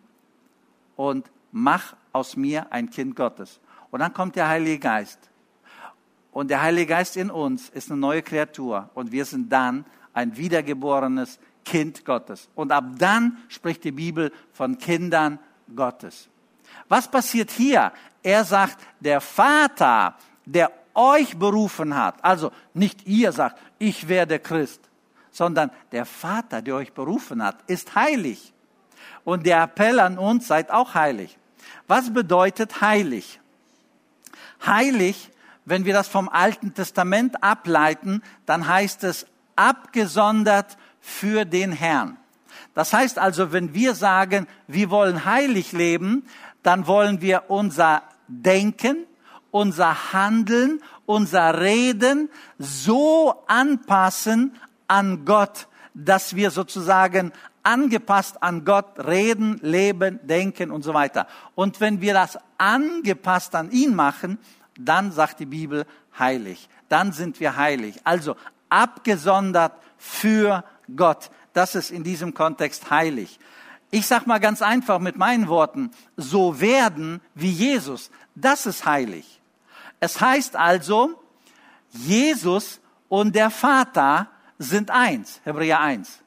und 0.97 1.31
mach 1.53 1.95
aus 2.13 2.37
mir 2.37 2.73
ein 2.73 2.91
Kind 2.91 3.15
Gottes. 3.15 3.61
Und 3.91 4.01
dann 4.01 4.13
kommt 4.13 4.35
der 4.37 4.49
Heilige 4.49 4.79
Geist. 4.79 5.31
Und 6.33 6.51
der 6.51 6.63
Heilige 6.63 6.87
Geist 6.87 7.17
in 7.17 7.31
uns 7.31 7.69
ist 7.69 7.91
eine 7.91 8.01
neue 8.01 8.23
Kreatur. 8.23 8.91
Und 8.95 9.13
wir 9.13 9.25
sind 9.25 9.53
dann 9.53 9.85
ein 10.15 10.37
wiedergeborenes 10.37 11.39
Kind 11.65 12.05
Gottes. 12.05 12.49
Und 12.55 12.73
ab 12.73 12.85
dann 12.99 13.39
spricht 13.49 13.85
die 13.85 13.93
Bibel 13.93 14.33
von 14.53 14.79
Kindern 14.79 15.39
Gottes. 15.77 16.29
Was 16.89 17.09
passiert 17.09 17.51
hier? 17.51 17.93
Er 18.23 18.45
sagt, 18.45 18.79
der 19.01 19.21
Vater, 19.21 20.17
der 20.45 20.73
euch 20.95 21.37
berufen 21.39 21.95
hat, 21.95 22.23
also 22.25 22.51
nicht 22.75 23.07
ihr 23.07 23.33
sagt, 23.33 23.59
ich 23.79 24.09
werde 24.09 24.39
Christ, 24.39 24.89
sondern 25.31 25.71
der 25.93 26.05
Vater, 26.05 26.63
der 26.63 26.77
euch 26.77 26.93
berufen 26.93 27.43
hat, 27.43 27.59
ist 27.67 27.95
heilig. 27.95 28.53
Und 29.25 29.47
der 29.47 29.63
Appell 29.63 30.01
an 30.01 30.19
uns, 30.19 30.47
seid 30.49 30.71
auch 30.71 30.95
heilig. 30.95 31.39
Was 31.87 32.13
bedeutet 32.13 32.81
heilig? 32.81 33.41
Heilig, 34.65 35.31
wenn 35.65 35.85
wir 35.85 35.93
das 35.93 36.09
vom 36.09 36.29
Alten 36.29 36.75
Testament 36.75 37.43
ableiten, 37.43 38.23
dann 38.47 38.67
heißt 38.67 39.05
es 39.05 39.27
abgesondert 39.57 40.77
für 41.01 41.45
den 41.45 41.73
Herrn. 41.73 42.17
Das 42.75 42.93
heißt 42.93 43.19
also, 43.19 43.53
wenn 43.53 43.75
wir 43.75 43.95
sagen, 43.95 44.47
wir 44.67 44.91
wollen 44.91 45.25
heilig 45.25 45.73
leben, 45.73 46.27
dann 46.63 46.87
wollen 46.87 47.21
wir 47.21 47.45
unser 47.49 48.03
Denken, 48.29 49.05
unser 49.51 50.13
Handeln, 50.13 50.81
unser 51.05 51.61
Reden 51.61 52.31
so 52.59 53.45
anpassen 53.47 54.55
an 54.89 55.25
Gott, 55.25 55.69
dass 55.95 56.37
wir 56.37 56.51
sozusagen 56.51 57.33
angepasst 57.63 58.43
an 58.43 58.65
Gott 58.65 58.99
reden, 58.99 59.59
leben, 59.63 60.21
denken 60.23 60.71
und 60.71 60.83
so 60.83 60.95
weiter. 60.95 61.27
Und 61.55 61.81
wenn 61.81 62.01
wir 62.01 62.15
das 62.15 62.39
angepasst 62.59 63.55
an 63.55 63.71
ihn 63.71 63.95
machen, 63.95 64.39
dann 64.79 65.13
sagt 65.13 65.41
die 65.41 65.47
Bibel 65.47 65.87
heilig. 66.19 66.69
Dann 66.89 67.13
sind 67.13 67.41
wir 67.41 67.57
heilig. 67.57 68.01
Also 68.05 68.37
abgesondert 68.69 69.73
für 69.99 70.65
Gott. 70.97 71.31
Das 71.53 71.75
ist 71.75 71.91
in 71.91 72.05
diesem 72.05 72.35
Kontext 72.35 72.91
heilig. 72.91 73.39
Ich 73.91 74.07
sag 74.07 74.27
mal 74.27 74.41
ganz 74.41 74.63
einfach 74.63 74.99
mit 74.99 75.17
meinen 75.17 75.49
Worten, 75.49 75.91
so 76.17 76.61
werden 76.61 77.21
wie 77.35 77.51
Jesus. 77.51 78.11
Das 78.35 78.65
ist 78.65 78.87
heilig. 78.87 79.41
Es 80.01 80.21
heißt 80.21 80.57
also, 80.57 81.23
Jesus 81.91 82.81
und 83.09 83.35
der 83.37 83.51
Vater 83.51 84.29
sind 84.59 84.91
eins. 84.91 85.41
Hebräer 85.45 85.81
1. 85.81 86.22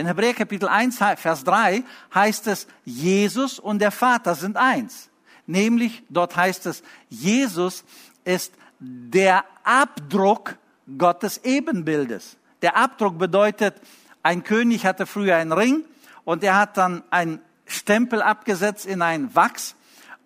In 0.00 0.06
Hebräer 0.06 0.32
Kapitel 0.32 0.66
1, 0.66 0.96
Vers 1.16 1.44
3 1.44 1.84
heißt 2.14 2.46
es, 2.46 2.66
Jesus 2.86 3.58
und 3.58 3.80
der 3.80 3.90
Vater 3.90 4.34
sind 4.34 4.56
eins. 4.56 5.10
Nämlich, 5.46 6.02
dort 6.08 6.36
heißt 6.36 6.64
es, 6.64 6.82
Jesus 7.10 7.84
ist 8.24 8.54
der 8.78 9.44
Abdruck 9.62 10.56
Gottes 10.96 11.44
Ebenbildes. 11.44 12.38
Der 12.62 12.78
Abdruck 12.78 13.18
bedeutet, 13.18 13.74
ein 14.22 14.42
König 14.42 14.86
hatte 14.86 15.04
früher 15.04 15.36
einen 15.36 15.52
Ring 15.52 15.84
und 16.24 16.42
er 16.44 16.56
hat 16.56 16.78
dann 16.78 17.02
einen 17.10 17.42
Stempel 17.66 18.22
abgesetzt 18.22 18.86
in 18.86 19.02
ein 19.02 19.34
Wachs. 19.34 19.76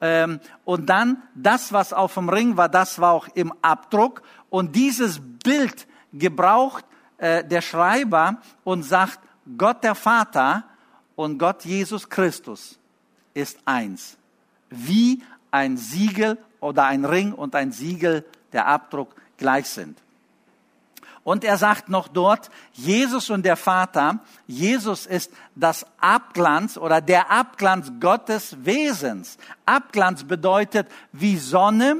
Ähm, 0.00 0.38
und 0.64 0.88
dann 0.88 1.20
das, 1.34 1.72
was 1.72 1.92
auf 1.92 2.14
dem 2.14 2.28
Ring 2.28 2.56
war, 2.56 2.68
das 2.68 3.00
war 3.00 3.10
auch 3.10 3.26
im 3.34 3.52
Abdruck. 3.60 4.22
Und 4.50 4.76
dieses 4.76 5.20
Bild 5.42 5.88
gebraucht 6.12 6.84
äh, 7.18 7.42
der 7.42 7.60
Schreiber 7.60 8.36
und 8.62 8.84
sagt, 8.84 9.18
Gott 9.58 9.84
der 9.84 9.94
Vater 9.94 10.64
und 11.16 11.38
Gott 11.38 11.64
Jesus 11.64 12.08
Christus 12.08 12.78
ist 13.34 13.58
eins. 13.64 14.16
Wie 14.70 15.22
ein 15.50 15.76
Siegel 15.76 16.38
oder 16.60 16.84
ein 16.84 17.04
Ring 17.04 17.32
und 17.32 17.54
ein 17.54 17.72
Siegel, 17.72 18.24
der 18.52 18.66
Abdruck 18.66 19.14
gleich 19.36 19.66
sind. 19.68 19.98
Und 21.24 21.42
er 21.42 21.56
sagt 21.56 21.88
noch 21.88 22.08
dort, 22.08 22.50
Jesus 22.74 23.30
und 23.30 23.44
der 23.44 23.56
Vater, 23.56 24.20
Jesus 24.46 25.06
ist 25.06 25.32
das 25.54 25.86
Abglanz 25.98 26.76
oder 26.76 27.00
der 27.00 27.30
Abglanz 27.30 27.90
Gottes 27.98 28.56
Wesens. 28.64 29.38
Abglanz 29.64 30.24
bedeutet 30.24 30.86
wie 31.12 31.38
Sonne 31.38 31.96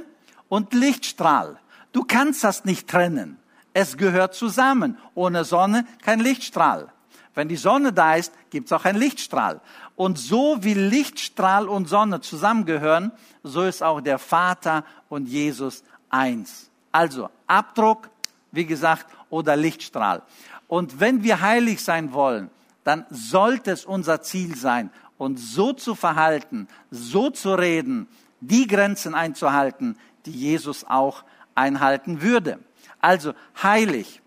und 0.51 0.75
Lichtstrahl. 0.75 1.59
Du 1.93 2.05
kannst 2.05 2.45
das 2.45 2.67
nicht 2.67 2.89
trennen. 2.89 3.39
Es 3.73 3.97
gehört 3.97 4.35
zusammen. 4.35 4.99
Ohne 5.15 5.45
Sonne 5.45 5.87
kein 6.03 6.21
Lichtstrahl. 6.21 6.93
Wenn 7.35 7.49
die 7.49 7.57
Sonne 7.57 7.93
da 7.93 8.15
ist, 8.15 8.33
gibt 8.51 8.67
es 8.67 8.73
auch 8.73 8.85
einen 8.85 8.99
Lichtstrahl. 8.99 9.61
Und 9.97 10.19
so 10.19 10.59
wie 10.61 10.75
Lichtstrahl 10.75 11.69
und 11.69 11.89
Sonne 11.89 12.21
zusammengehören, 12.21 13.13
so 13.43 13.63
ist 13.63 13.83
auch 13.83 14.01
der 14.01 14.19
Vater 14.19 14.85
und 15.09 15.29
Jesus 15.29 15.83
eins. 16.11 16.71
Also 16.93 17.29
Abdruck, 17.47 18.09
wie 18.53 18.67
gesagt, 18.67 19.07
oder 19.31 19.57
Lichtstrahl. 19.57 20.23
Und 20.69 21.01
wenn 21.01 21.25
wir 21.25 21.41
heilig 21.41 21.83
sein 21.83 22.13
wollen, 22.13 22.51
dann 22.85 23.05
sollte 23.11 23.73
es 23.73 23.85
unser 23.85 24.23
Ziel 24.23 24.55
sein, 24.57 24.91
uns 25.19 25.53
so 25.53 25.73
zu 25.73 25.95
verhalten, 25.95 26.69
so 26.91 27.31
zu 27.31 27.55
reden, 27.55 28.07
die 28.41 28.67
Grenzen 28.67 29.15
einzuhalten, 29.15 29.97
die 30.27 30.33
Jesus 30.33 30.85
auch 30.85 31.25
einhalten 31.55 32.23
würde. 32.23 32.59
Also 33.01 33.35
heilig. 33.63 34.21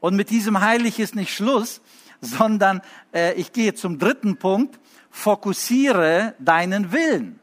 Und 0.00 0.16
mit 0.16 0.30
diesem 0.30 0.60
heilig 0.60 0.98
ist 0.98 1.14
nicht 1.14 1.34
Schluss, 1.34 1.80
sondern 2.20 2.80
äh, 3.12 3.34
ich 3.34 3.52
gehe 3.52 3.74
zum 3.74 3.98
dritten 3.98 4.36
Punkt, 4.36 4.78
fokussiere 5.10 6.34
deinen 6.38 6.92
Willen. 6.92 7.40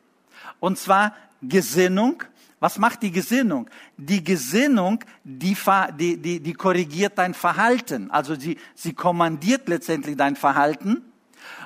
Und 0.59 0.77
zwar 0.77 1.15
Gesinnung. 1.41 2.23
Was 2.59 2.77
macht 2.77 3.01
die 3.01 3.11
Gesinnung? 3.11 3.69
Die 3.97 4.23
Gesinnung, 4.23 5.03
die, 5.23 5.57
die, 5.97 6.17
die, 6.17 6.39
die 6.39 6.53
korrigiert 6.53 7.17
dein 7.17 7.33
Verhalten. 7.33 8.11
Also 8.11 8.35
sie, 8.35 8.57
sie 8.75 8.93
kommandiert 8.93 9.67
letztendlich 9.67 10.15
dein 10.15 10.35
Verhalten. 10.35 11.11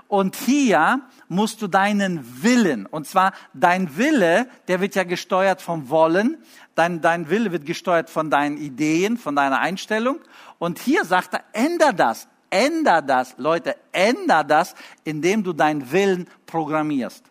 Und 0.07 0.35
hier 0.35 1.01
musst 1.27 1.61
du 1.61 1.67
deinen 1.67 2.43
Willen, 2.43 2.85
und 2.85 3.07
zwar 3.07 3.33
dein 3.53 3.97
Wille, 3.97 4.47
der 4.67 4.79
wird 4.79 4.93
ja 4.93 5.03
gesteuert 5.03 5.61
vom 5.61 5.89
Wollen, 5.89 6.37
dein, 6.75 7.01
dein 7.01 7.29
Wille 7.29 7.51
wird 7.51 7.65
gesteuert 7.65 8.11
von 8.11 8.29
deinen 8.29 8.57
Ideen, 8.57 9.17
von 9.17 9.35
deiner 9.35 9.59
Einstellung. 9.59 10.19
Und 10.59 10.77
hier 10.77 11.05
sagt 11.05 11.33
er, 11.33 11.43
änder 11.53 11.91
das, 11.91 12.27
änder 12.55 13.01
das, 13.01 13.35
Leute, 13.37 13.75
änder 13.91 14.45
das, 14.45 14.75
indem 15.03 15.43
du 15.43 15.51
deinen 15.51 15.91
Willen 15.91 16.27
programmierst. 16.45 17.23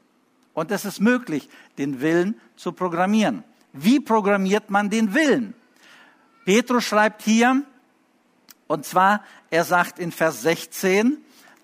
Und 0.53 0.71
es 0.71 0.85
ist 0.85 1.01
möglich, 1.01 1.49
den 1.79 2.03
Willen 2.03 2.39
zu 2.57 2.73
programmieren. 2.73 3.43
Wie 3.73 4.01
programmiert 4.01 4.69
man 4.69 4.91
den 4.91 5.15
Willen? 5.15 5.55
Petrus 6.45 6.85
schreibt 6.85 7.23
hier, 7.23 7.63
und 8.67 8.85
zwar, 8.85 9.25
er 9.51 9.65
sagt 9.65 9.99
in 9.99 10.13
Vers 10.13 10.43
16, 10.43 11.17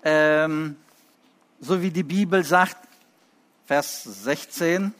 ähm, 0.03 0.75
so 1.59 1.81
wie 1.83 1.91
die 1.91 2.03
Bibel 2.03 2.43
sagt, 2.43 2.77
Vers 3.67 4.03
16, 4.03 4.91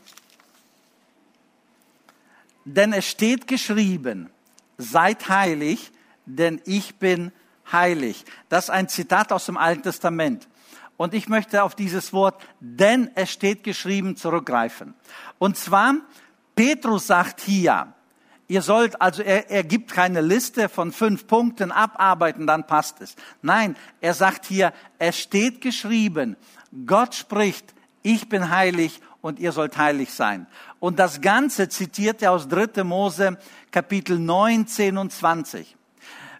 denn 2.63 2.93
es 2.93 3.07
steht 3.07 3.47
geschrieben, 3.47 4.29
seid 4.77 5.27
heilig, 5.29 5.91
denn 6.25 6.61
ich 6.65 6.95
bin 6.95 7.31
heilig. 7.71 8.25
Das 8.49 8.65
ist 8.65 8.69
ein 8.69 8.89
Zitat 8.89 9.31
aus 9.31 9.45
dem 9.45 9.57
Alten 9.57 9.83
Testament. 9.83 10.47
Und 10.97 11.13
ich 11.13 11.27
möchte 11.29 11.63
auf 11.63 11.73
dieses 11.73 12.13
Wort, 12.13 12.41
denn 12.59 13.09
es 13.15 13.31
steht 13.31 13.63
geschrieben, 13.63 14.15
zurückgreifen. 14.15 14.93
Und 15.39 15.57
zwar, 15.57 15.95
Petrus 16.55 17.07
sagt 17.07 17.41
hier, 17.41 17.93
Ihr 18.51 18.61
sollt, 18.61 19.01
also 19.01 19.23
er, 19.23 19.49
er 19.49 19.63
gibt 19.63 19.93
keine 19.93 20.19
Liste 20.19 20.67
von 20.67 20.91
fünf 20.91 21.25
Punkten 21.25 21.71
abarbeiten, 21.71 22.45
dann 22.45 22.67
passt 22.67 22.99
es. 22.99 23.15
Nein, 23.41 23.77
er 24.01 24.13
sagt 24.13 24.45
hier, 24.45 24.73
es 24.99 25.17
steht 25.17 25.61
geschrieben, 25.61 26.35
Gott 26.85 27.15
spricht, 27.15 27.73
ich 28.03 28.27
bin 28.27 28.49
heilig 28.49 28.99
und 29.21 29.39
ihr 29.39 29.53
sollt 29.53 29.77
heilig 29.77 30.11
sein. 30.11 30.47
Und 30.81 30.99
das 30.99 31.21
Ganze 31.21 31.69
zitiert 31.69 32.21
er 32.21 32.33
aus 32.33 32.49
3. 32.49 32.83
Mose 32.83 33.37
Kapitel 33.71 34.19
19 34.19 34.97
und 34.97 35.13
20. 35.13 35.77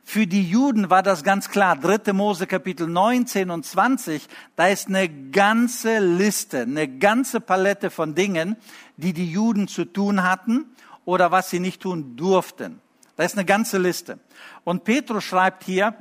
Für 0.03 0.27
die 0.27 0.43
Juden 0.43 0.89
war 0.89 1.03
das 1.03 1.23
ganz 1.23 1.49
klar. 1.49 1.75
3. 1.77 2.13
Mose 2.13 2.47
Kapitel 2.47 2.87
19 2.87 3.49
und 3.49 3.65
20, 3.65 4.27
da 4.55 4.67
ist 4.67 4.87
eine 4.87 5.07
ganze 5.09 5.99
Liste, 5.99 6.61
eine 6.61 6.87
ganze 6.87 7.39
Palette 7.39 7.89
von 7.89 8.15
Dingen, 8.15 8.57
die 8.97 9.13
die 9.13 9.31
Juden 9.31 9.67
zu 9.67 9.85
tun 9.85 10.23
hatten 10.23 10.65
oder 11.05 11.31
was 11.31 11.49
sie 11.49 11.59
nicht 11.59 11.81
tun 11.81 12.15
durften. 12.15 12.81
Da 13.15 13.23
ist 13.23 13.37
eine 13.37 13.45
ganze 13.45 13.77
Liste. 13.77 14.19
Und 14.63 14.83
Petrus 14.83 15.23
schreibt 15.23 15.63
hier, 15.63 15.93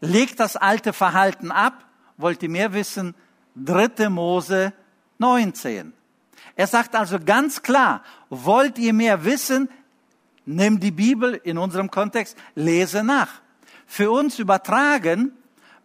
legt 0.00 0.40
das 0.40 0.56
alte 0.56 0.92
Verhalten 0.92 1.50
ab. 1.50 1.84
Wollt 2.18 2.42
ihr 2.42 2.50
mehr 2.50 2.74
wissen? 2.74 3.14
3. 3.56 4.10
Mose 4.10 4.72
19. 5.18 5.92
Er 6.54 6.66
sagt 6.66 6.94
also 6.94 7.18
ganz 7.18 7.62
klar, 7.62 8.02
wollt 8.28 8.78
ihr 8.78 8.92
mehr 8.92 9.24
wissen? 9.24 9.68
Nimm 10.44 10.80
die 10.80 10.90
Bibel 10.90 11.40
in 11.44 11.58
unserem 11.58 11.90
Kontext, 11.90 12.36
lese 12.54 13.04
nach. 13.04 13.40
Für 13.86 14.10
uns 14.10 14.38
übertragen, 14.38 15.32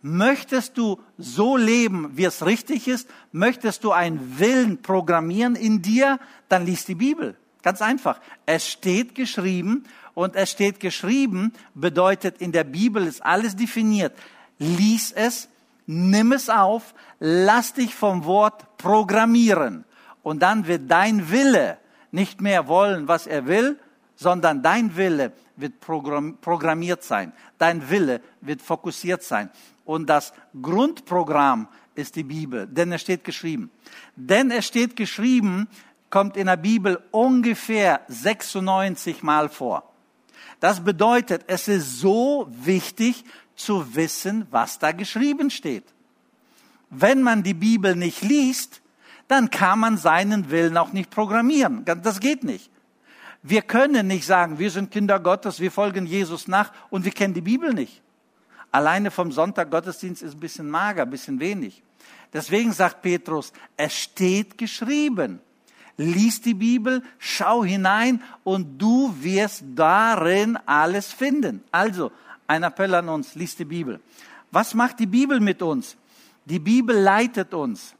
möchtest 0.01 0.77
du 0.77 0.99
so 1.17 1.57
leben, 1.57 2.11
wie 2.15 2.25
es 2.25 2.45
richtig 2.45 2.87
ist? 2.87 3.09
Möchtest 3.31 3.83
du 3.83 3.91
einen 3.91 4.39
Willen 4.39 4.81
programmieren 4.81 5.55
in 5.55 5.81
dir? 5.81 6.19
Dann 6.49 6.65
lies 6.65 6.85
die 6.85 6.95
Bibel. 6.95 7.35
Ganz 7.61 7.81
einfach. 7.81 8.19
Es 8.45 8.67
steht 8.67 9.13
geschrieben 9.13 9.83
und 10.13 10.35
es 10.35 10.51
steht 10.51 10.79
geschrieben 10.79 11.53
bedeutet, 11.75 12.41
in 12.41 12.51
der 12.51 12.63
Bibel 12.63 13.05
ist 13.05 13.23
alles 13.23 13.55
definiert. 13.55 14.13
Lies 14.57 15.11
es, 15.11 15.49
nimm 15.85 16.31
es 16.31 16.49
auf, 16.49 16.95
lass 17.19 17.73
dich 17.73 17.93
vom 17.93 18.25
Wort 18.25 18.77
programmieren. 18.77 19.83
Und 20.23 20.41
dann 20.41 20.65
wird 20.67 20.89
dein 20.89 21.29
Wille 21.29 21.77
nicht 22.11 22.41
mehr 22.41 22.67
wollen, 22.67 23.07
was 23.07 23.27
er 23.27 23.47
will, 23.47 23.77
sondern 24.17 24.61
dein 24.61 24.97
Wille 24.97 25.31
wird 25.55 25.79
programmiert 25.79 27.03
sein. 27.03 27.31
Dein 27.57 27.89
Wille 27.89 28.21
wird 28.41 28.61
fokussiert 28.61 29.23
sein. 29.23 29.49
Und 29.85 30.07
das 30.09 30.33
Grundprogramm 30.61 31.69
ist 31.95 32.15
die 32.15 32.23
Bibel, 32.23 32.67
denn 32.67 32.91
es 32.91 33.01
steht 33.01 33.23
geschrieben. 33.23 33.71
Denn 34.15 34.51
es 34.51 34.65
steht 34.65 34.95
geschrieben, 34.95 35.67
kommt 36.09 36.35
in 36.35 36.47
der 36.47 36.57
Bibel 36.57 37.01
ungefähr 37.11 38.01
96 38.07 39.23
Mal 39.23 39.49
vor. 39.49 39.93
Das 40.59 40.83
bedeutet, 40.83 41.43
es 41.47 41.67
ist 41.67 41.99
so 41.99 42.47
wichtig 42.49 43.23
zu 43.55 43.95
wissen, 43.95 44.47
was 44.49 44.79
da 44.79 44.91
geschrieben 44.91 45.49
steht. 45.49 45.85
Wenn 46.89 47.21
man 47.21 47.43
die 47.43 47.53
Bibel 47.53 47.95
nicht 47.95 48.21
liest, 48.21 48.81
dann 49.27 49.49
kann 49.49 49.79
man 49.79 49.97
seinen 49.97 50.49
Willen 50.49 50.77
auch 50.77 50.93
nicht 50.93 51.09
programmieren. 51.09 51.85
Das 51.85 52.19
geht 52.19 52.43
nicht. 52.43 52.71
Wir 53.43 53.61
können 53.61 54.07
nicht 54.07 54.25
sagen, 54.25 54.59
wir 54.59 54.71
sind 54.71 54.91
Kinder 54.91 55.19
Gottes, 55.19 55.59
wir 55.59 55.71
folgen 55.71 56.05
Jesus 56.05 56.47
nach 56.47 56.71
und 56.89 57.05
wir 57.05 57.11
kennen 57.11 57.33
die 57.33 57.41
Bibel 57.41 57.73
nicht. 57.73 58.01
Alleine 58.71 59.11
vom 59.11 59.31
Sonntag 59.31 59.71
Gottesdienst 59.71 60.21
ist 60.21 60.33
ein 60.33 60.39
bisschen 60.39 60.69
mager, 60.69 61.03
ein 61.03 61.09
bisschen 61.09 61.39
wenig. 61.39 61.81
Deswegen 62.33 62.73
sagt 62.73 63.01
Petrus, 63.01 63.53
es 63.77 63.93
steht 63.93 64.57
geschrieben. 64.57 65.39
Lies 65.95 66.41
die 66.41 66.53
Bibel, 66.53 67.01
schau 67.17 67.63
hinein 67.63 68.21
und 68.43 68.77
du 68.77 69.15
wirst 69.19 69.63
darin 69.75 70.57
alles 70.65 71.11
finden. 71.11 71.63
Also, 71.71 72.11
ein 72.45 72.63
Appell 72.63 72.93
an 72.93 73.09
uns, 73.09 73.33
lies 73.33 73.55
die 73.55 73.65
Bibel. 73.65 73.99
Was 74.51 74.73
macht 74.73 74.99
die 74.99 75.07
Bibel 75.07 75.39
mit 75.39 75.61
uns? 75.61 75.97
Die 76.45 76.59
Bibel 76.59 76.95
leitet 76.95 77.53
uns. 77.53 77.95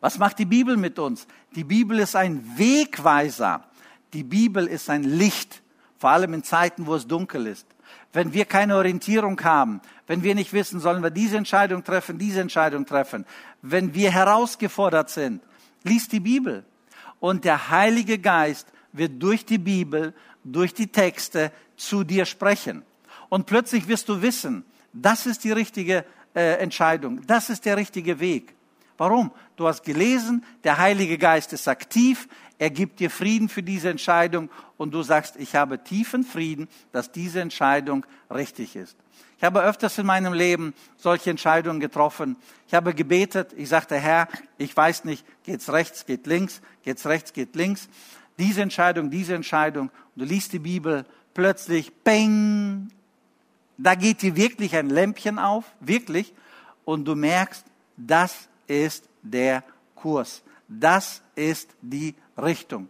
Was 0.00 0.18
macht 0.18 0.38
die 0.38 0.44
Bibel 0.44 0.76
mit 0.76 0.98
uns? 0.98 1.26
Die 1.54 1.64
Bibel 1.64 1.98
ist 1.98 2.16
ein 2.16 2.42
Wegweiser. 2.56 3.67
Die 4.12 4.24
Bibel 4.24 4.66
ist 4.66 4.88
ein 4.90 5.04
Licht, 5.04 5.62
vor 5.98 6.10
allem 6.10 6.34
in 6.34 6.42
Zeiten, 6.42 6.86
wo 6.86 6.94
es 6.94 7.06
dunkel 7.06 7.46
ist. 7.46 7.66
Wenn 8.12 8.32
wir 8.32 8.44
keine 8.44 8.76
Orientierung 8.76 9.42
haben, 9.42 9.80
wenn 10.06 10.22
wir 10.22 10.34
nicht 10.34 10.52
wissen, 10.52 10.80
sollen 10.80 11.02
wir 11.02 11.10
diese 11.10 11.36
Entscheidung 11.36 11.84
treffen, 11.84 12.18
diese 12.18 12.40
Entscheidung 12.40 12.86
treffen, 12.86 13.26
wenn 13.62 13.94
wir 13.94 14.10
herausgefordert 14.10 15.10
sind, 15.10 15.42
liest 15.82 16.12
die 16.12 16.20
Bibel. 16.20 16.64
Und 17.20 17.44
der 17.44 17.70
Heilige 17.70 18.18
Geist 18.18 18.68
wird 18.92 19.22
durch 19.22 19.44
die 19.44 19.58
Bibel, 19.58 20.14
durch 20.44 20.72
die 20.72 20.86
Texte 20.86 21.52
zu 21.76 22.04
dir 22.04 22.24
sprechen. 22.24 22.82
Und 23.28 23.46
plötzlich 23.46 23.88
wirst 23.88 24.08
du 24.08 24.22
wissen, 24.22 24.64
das 24.92 25.26
ist 25.26 25.44
die 25.44 25.52
richtige 25.52 26.04
äh, 26.34 26.54
Entscheidung, 26.58 27.26
das 27.26 27.50
ist 27.50 27.64
der 27.64 27.76
richtige 27.76 28.20
Weg. 28.20 28.54
Warum? 28.98 29.32
Du 29.56 29.66
hast 29.66 29.84
gelesen, 29.84 30.44
der 30.64 30.76
Heilige 30.76 31.16
Geist 31.16 31.52
ist 31.52 31.68
aktiv, 31.68 32.28
er 32.58 32.70
gibt 32.70 32.98
dir 32.98 33.10
Frieden 33.10 33.48
für 33.48 33.62
diese 33.62 33.88
Entscheidung 33.88 34.50
und 34.76 34.92
du 34.92 35.02
sagst, 35.02 35.36
ich 35.36 35.54
habe 35.54 35.82
tiefen 35.82 36.24
Frieden, 36.24 36.68
dass 36.90 37.12
diese 37.12 37.40
Entscheidung 37.40 38.04
richtig 38.30 38.74
ist. 38.74 38.96
Ich 39.36 39.44
habe 39.44 39.62
öfters 39.62 39.96
in 39.98 40.06
meinem 40.06 40.32
Leben 40.32 40.74
solche 40.96 41.30
Entscheidungen 41.30 41.78
getroffen. 41.78 42.36
Ich 42.66 42.74
habe 42.74 42.92
gebetet, 42.92 43.52
ich 43.56 43.68
sagte, 43.68 43.96
Herr, 43.96 44.26
ich 44.58 44.76
weiß 44.76 45.04
nicht, 45.04 45.24
geht's 45.44 45.72
rechts, 45.72 46.04
geht 46.04 46.26
links, 46.26 46.60
geht's 46.82 47.06
rechts, 47.06 47.32
geht 47.32 47.54
links. 47.54 47.88
Diese 48.36 48.62
Entscheidung, 48.62 49.10
diese 49.10 49.36
Entscheidung. 49.36 49.90
Und 50.16 50.22
du 50.22 50.24
liest 50.24 50.52
die 50.52 50.58
Bibel, 50.58 51.06
plötzlich, 51.34 51.92
peng, 52.02 52.90
da 53.76 53.94
geht 53.94 54.22
dir 54.22 54.34
wirklich 54.34 54.74
ein 54.74 54.90
Lämpchen 54.90 55.38
auf, 55.38 55.64
wirklich, 55.78 56.34
und 56.84 57.04
du 57.04 57.14
merkst, 57.14 57.64
das 57.96 58.48
ist 58.68 59.08
der 59.22 59.64
Kurs. 59.94 60.42
Das 60.68 61.22
ist 61.34 61.70
die 61.80 62.14
Richtung. 62.36 62.88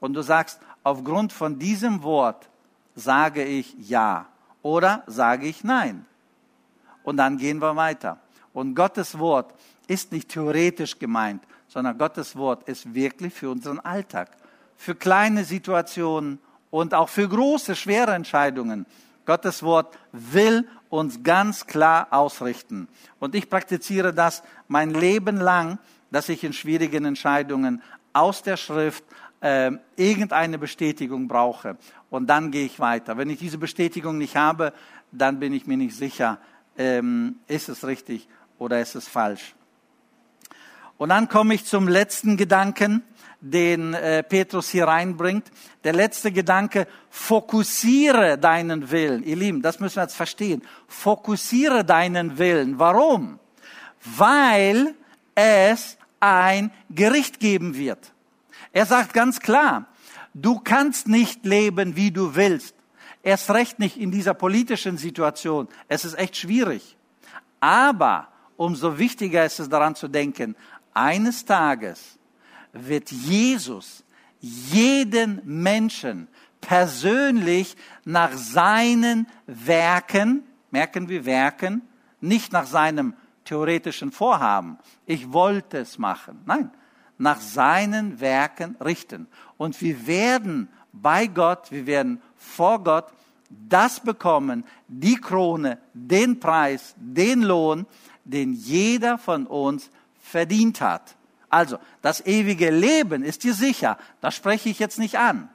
Und 0.00 0.12
du 0.12 0.22
sagst, 0.22 0.60
aufgrund 0.82 1.32
von 1.32 1.58
diesem 1.58 2.02
Wort 2.02 2.48
sage 2.94 3.44
ich 3.44 3.74
ja 3.78 4.26
oder 4.62 5.04
sage 5.06 5.46
ich 5.46 5.64
nein. 5.64 6.04
Und 7.02 7.16
dann 7.18 7.38
gehen 7.38 7.60
wir 7.60 7.76
weiter. 7.76 8.18
Und 8.52 8.74
Gottes 8.74 9.18
Wort 9.18 9.54
ist 9.86 10.12
nicht 10.12 10.30
theoretisch 10.30 10.98
gemeint, 10.98 11.42
sondern 11.68 11.96
Gottes 11.98 12.36
Wort 12.36 12.68
ist 12.68 12.94
wirklich 12.94 13.32
für 13.32 13.50
unseren 13.50 13.80
Alltag, 13.80 14.30
für 14.76 14.94
kleine 14.94 15.44
Situationen 15.44 16.40
und 16.70 16.94
auch 16.94 17.08
für 17.08 17.28
große, 17.28 17.76
schwere 17.76 18.14
Entscheidungen. 18.14 18.86
Gottes 19.24 19.62
Wort 19.62 19.96
will 20.12 20.66
uns 20.88 21.22
ganz 21.22 21.66
klar 21.66 22.08
ausrichten. 22.10 22.88
Und 23.18 23.34
ich 23.34 23.50
praktiziere 23.50 24.12
das 24.12 24.42
mein 24.68 24.90
Leben 24.90 25.36
lang, 25.36 25.78
dass 26.10 26.28
ich 26.28 26.44
in 26.44 26.52
schwierigen 26.52 27.04
Entscheidungen 27.04 27.82
aus 28.12 28.42
der 28.42 28.56
Schrift 28.56 29.04
äh, 29.40 29.72
irgendeine 29.96 30.58
Bestätigung 30.58 31.28
brauche. 31.28 31.76
Und 32.10 32.28
dann 32.28 32.50
gehe 32.50 32.64
ich 32.64 32.80
weiter. 32.80 33.18
Wenn 33.18 33.30
ich 33.30 33.38
diese 33.38 33.58
Bestätigung 33.58 34.18
nicht 34.18 34.36
habe, 34.36 34.72
dann 35.12 35.38
bin 35.38 35.52
ich 35.52 35.66
mir 35.66 35.76
nicht 35.76 35.96
sicher, 35.96 36.38
ähm, 36.78 37.36
ist 37.46 37.68
es 37.68 37.86
richtig 37.86 38.28
oder 38.58 38.80
ist 38.80 38.94
es 38.94 39.08
falsch. 39.08 39.54
Und 40.98 41.10
dann 41.10 41.28
komme 41.28 41.54
ich 41.54 41.64
zum 41.64 41.88
letzten 41.88 42.36
Gedanken, 42.36 43.02
den 43.40 43.94
äh, 43.94 44.22
Petrus 44.22 44.68
hier 44.68 44.86
reinbringt. 44.88 45.50
Der 45.84 45.92
letzte 45.92 46.32
Gedanke, 46.32 46.86
fokussiere 47.10 48.38
deinen 48.38 48.90
Willen. 48.90 49.22
Ihr 49.24 49.36
Lieben, 49.36 49.62
das 49.62 49.80
müssen 49.80 49.96
wir 49.96 50.02
jetzt 50.02 50.16
verstehen. 50.16 50.62
Fokussiere 50.88 51.84
deinen 51.84 52.38
Willen. 52.38 52.78
Warum? 52.78 53.38
Weil 54.04 54.94
es 55.34 55.96
ein 56.20 56.72
Gericht 56.90 57.40
geben 57.40 57.76
wird. 57.76 58.12
Er 58.72 58.86
sagt 58.86 59.12
ganz 59.12 59.40
klar, 59.40 59.86
du 60.34 60.58
kannst 60.60 61.08
nicht 61.08 61.44
leben, 61.44 61.96
wie 61.96 62.10
du 62.10 62.34
willst. 62.34 62.74
Erst 63.22 63.50
recht 63.50 63.78
nicht 63.78 63.96
in 63.96 64.10
dieser 64.10 64.34
politischen 64.34 64.98
Situation. 64.98 65.68
Es 65.88 66.04
ist 66.04 66.14
echt 66.18 66.36
schwierig. 66.36 66.96
Aber 67.60 68.28
umso 68.56 68.98
wichtiger 68.98 69.44
ist 69.44 69.58
es 69.58 69.68
daran 69.68 69.94
zu 69.94 70.08
denken, 70.08 70.56
eines 70.94 71.44
Tages 71.44 72.15
wird 72.78 73.10
Jesus 73.10 74.04
jeden 74.40 75.40
Menschen 75.44 76.28
persönlich 76.60 77.76
nach 78.04 78.32
seinen 78.32 79.26
Werken, 79.46 80.42
merken 80.70 81.08
wir 81.08 81.24
Werken, 81.24 81.82
nicht 82.20 82.52
nach 82.52 82.66
seinem 82.66 83.14
theoretischen 83.44 84.10
Vorhaben. 84.10 84.78
Ich 85.06 85.32
wollte 85.32 85.78
es 85.78 85.98
machen. 85.98 86.42
Nein, 86.44 86.70
nach 87.18 87.40
seinen 87.40 88.20
Werken 88.20 88.76
richten. 88.84 89.28
Und 89.56 89.80
wir 89.80 90.06
werden 90.06 90.68
bei 90.92 91.26
Gott, 91.26 91.70
wir 91.70 91.86
werden 91.86 92.20
vor 92.36 92.82
Gott 92.82 93.06
das 93.48 94.00
bekommen, 94.00 94.64
die 94.88 95.16
Krone, 95.16 95.78
den 95.94 96.40
Preis, 96.40 96.94
den 96.98 97.42
Lohn, 97.42 97.86
den 98.24 98.52
jeder 98.52 99.18
von 99.18 99.46
uns 99.46 99.90
verdient 100.20 100.80
hat. 100.80 101.15
Also, 101.56 101.78
das 102.02 102.20
ewige 102.26 102.68
Leben 102.68 103.24
ist 103.24 103.42
dir 103.42 103.54
sicher, 103.54 103.96
das 104.20 104.34
spreche 104.34 104.68
ich 104.68 104.78
jetzt 104.78 104.98
nicht 104.98 105.16
an. 105.16 105.48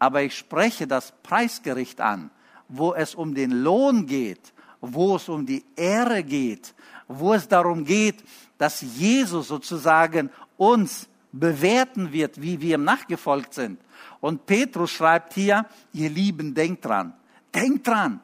aber 0.00 0.22
ich 0.22 0.36
spreche 0.36 0.88
das 0.88 1.12
Preisgericht 1.22 2.00
an, 2.00 2.30
wo 2.68 2.94
es 2.94 3.14
um 3.14 3.34
den 3.34 3.52
Lohn 3.52 4.06
geht, 4.06 4.52
wo 4.80 5.16
es 5.16 5.28
um 5.28 5.46
die 5.46 5.64
Ehre 5.76 6.24
geht, 6.24 6.74
wo 7.06 7.34
es 7.34 7.46
darum 7.46 7.84
geht, 7.84 8.24
dass 8.58 8.80
Jesus 8.80 9.48
sozusagen 9.48 10.30
uns 10.56 11.06
bewerten 11.32 12.12
wird, 12.12 12.40
wie 12.40 12.60
wir 12.60 12.76
ihm 12.76 12.84
nachgefolgt 12.84 13.54
sind. 13.54 13.78
Und 14.20 14.46
Petrus 14.46 14.90
schreibt 14.90 15.34
hier, 15.34 15.66
ihr 15.92 16.08
Lieben, 16.08 16.54
denkt 16.54 16.86
dran, 16.86 17.12
denkt 17.54 17.86
dran, 17.86 18.20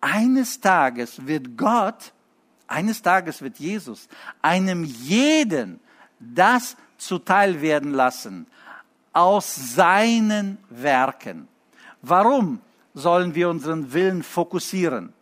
eines 0.00 0.60
Tages 0.60 1.26
wird 1.26 1.56
Gott, 1.56 2.12
eines 2.66 3.00
Tages 3.00 3.40
wird 3.40 3.58
Jesus 3.58 4.08
einem 4.42 4.84
jeden 4.84 5.80
das 6.34 6.76
zuteil 6.96 7.60
werden 7.60 7.92
lassen 7.92 8.46
aus 9.12 9.54
seinen 9.54 10.58
Werken. 10.70 11.48
Warum 12.02 12.60
sollen 12.94 13.34
wir 13.34 13.48
unseren 13.48 13.92
Willen 13.92 14.22
fokussieren? 14.22 15.12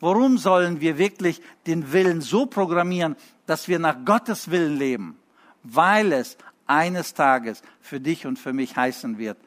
Warum 0.00 0.38
sollen 0.38 0.80
wir 0.80 0.98
wirklich 0.98 1.40
den 1.66 1.92
Willen 1.92 2.20
so 2.20 2.46
programmieren, 2.46 3.16
dass 3.46 3.68
wir 3.68 3.78
nach 3.78 4.04
Gottes 4.04 4.50
Willen 4.50 4.76
leben? 4.76 5.16
Weil 5.62 6.12
es 6.12 6.36
eines 6.66 7.14
Tages 7.14 7.62
für 7.80 8.00
dich 8.00 8.26
und 8.26 8.38
für 8.38 8.52
mich 8.52 8.76
heißen 8.76 9.18
wird, 9.18 9.38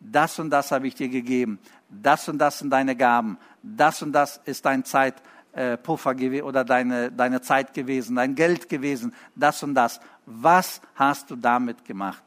das 0.00 0.38
und 0.38 0.50
das 0.50 0.72
habe 0.72 0.88
ich 0.88 0.94
dir 0.94 1.08
gegeben, 1.08 1.58
das 1.88 2.28
und 2.28 2.38
das 2.38 2.58
sind 2.58 2.70
deine 2.70 2.96
Gaben, 2.96 3.38
das 3.62 4.02
und 4.02 4.12
das 4.12 4.40
ist 4.44 4.64
dein 4.64 4.84
Zeitpuffer 4.84 6.18
äh, 6.18 6.42
oder 6.42 6.64
deine, 6.64 7.12
deine 7.12 7.40
Zeit 7.40 7.72
gewesen, 7.74 8.16
dein 8.16 8.34
Geld 8.34 8.68
gewesen, 8.68 9.14
das 9.36 9.62
und 9.62 9.74
das. 9.74 10.00
Was 10.26 10.80
hast 10.94 11.30
du 11.30 11.36
damit 11.36 11.84
gemacht? 11.84 12.22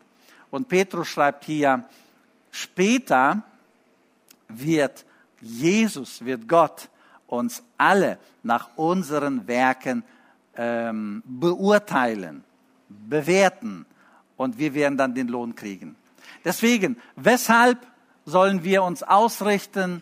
Und 0.52 0.68
Petrus 0.68 1.08
schreibt 1.08 1.46
hier, 1.46 1.84
später 2.52 3.44
wird 4.48 5.06
Jesus, 5.42 6.24
wird 6.24 6.48
Gott 6.48 6.90
uns 7.28 7.64
alle 7.78 8.18
nach 8.44 8.70
unseren 8.76 9.48
Werken 9.48 10.04
ähm, 10.56 11.24
beurteilen, 11.26 12.44
bewerten 12.88 13.86
und 14.38 14.58
wir 14.58 14.74
werden 14.74 14.98
dann 14.98 15.16
den 15.16 15.28
Lohn 15.28 15.56
kriegen. 15.56 15.96
Deswegen, 16.44 16.98
weshalb 17.16 17.80
sollen 18.26 18.64
wir 18.64 18.84
uns 18.84 19.04
ausrichten? 19.04 20.02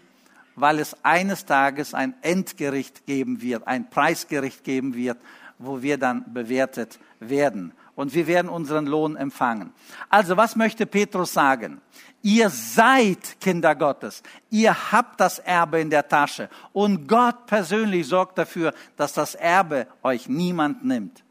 Weil 0.55 0.77
es 0.77 0.95
eines 1.03 1.45
Tages 1.45 1.95
ein 1.95 2.13
Endgericht 2.21 3.07
geben 3.07 3.41
wird, 3.41 3.65
ein 3.65 3.89
Preisgericht 3.89 4.63
geben 4.63 4.93
wird, 4.93 5.17
wo 5.57 5.81
wir 5.81 5.97
dann 5.97 6.31
bewertet 6.31 6.99
werden. 7.19 7.71
Und 7.95 8.13
wir 8.13 8.27
werden 8.27 8.49
unseren 8.49 8.87
Lohn 8.87 9.15
empfangen. 9.15 9.71
Also 10.09 10.35
was 10.35 10.55
möchte 10.55 10.85
Petrus 10.85 11.33
sagen? 11.33 11.81
Ihr 12.23 12.49
seid 12.49 13.39
Kinder 13.41 13.75
Gottes. 13.75 14.23
Ihr 14.49 14.91
habt 14.91 15.19
das 15.19 15.39
Erbe 15.39 15.79
in 15.79 15.89
der 15.89 16.07
Tasche. 16.07 16.49
Und 16.71 17.07
Gott 17.07 17.45
persönlich 17.47 18.07
sorgt 18.07 18.37
dafür, 18.37 18.73
dass 18.95 19.13
das 19.13 19.35
Erbe 19.35 19.87
euch 20.01 20.27
niemand 20.27 20.85
nimmt. 20.85 21.23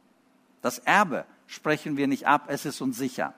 Das 0.60 0.78
Erbe 0.78 1.24
sprechen 1.46 1.96
wir 1.96 2.06
nicht 2.06 2.26
ab, 2.26 2.44
es 2.48 2.64
ist 2.64 2.80
uns 2.80 2.98
sicher. 2.98 3.34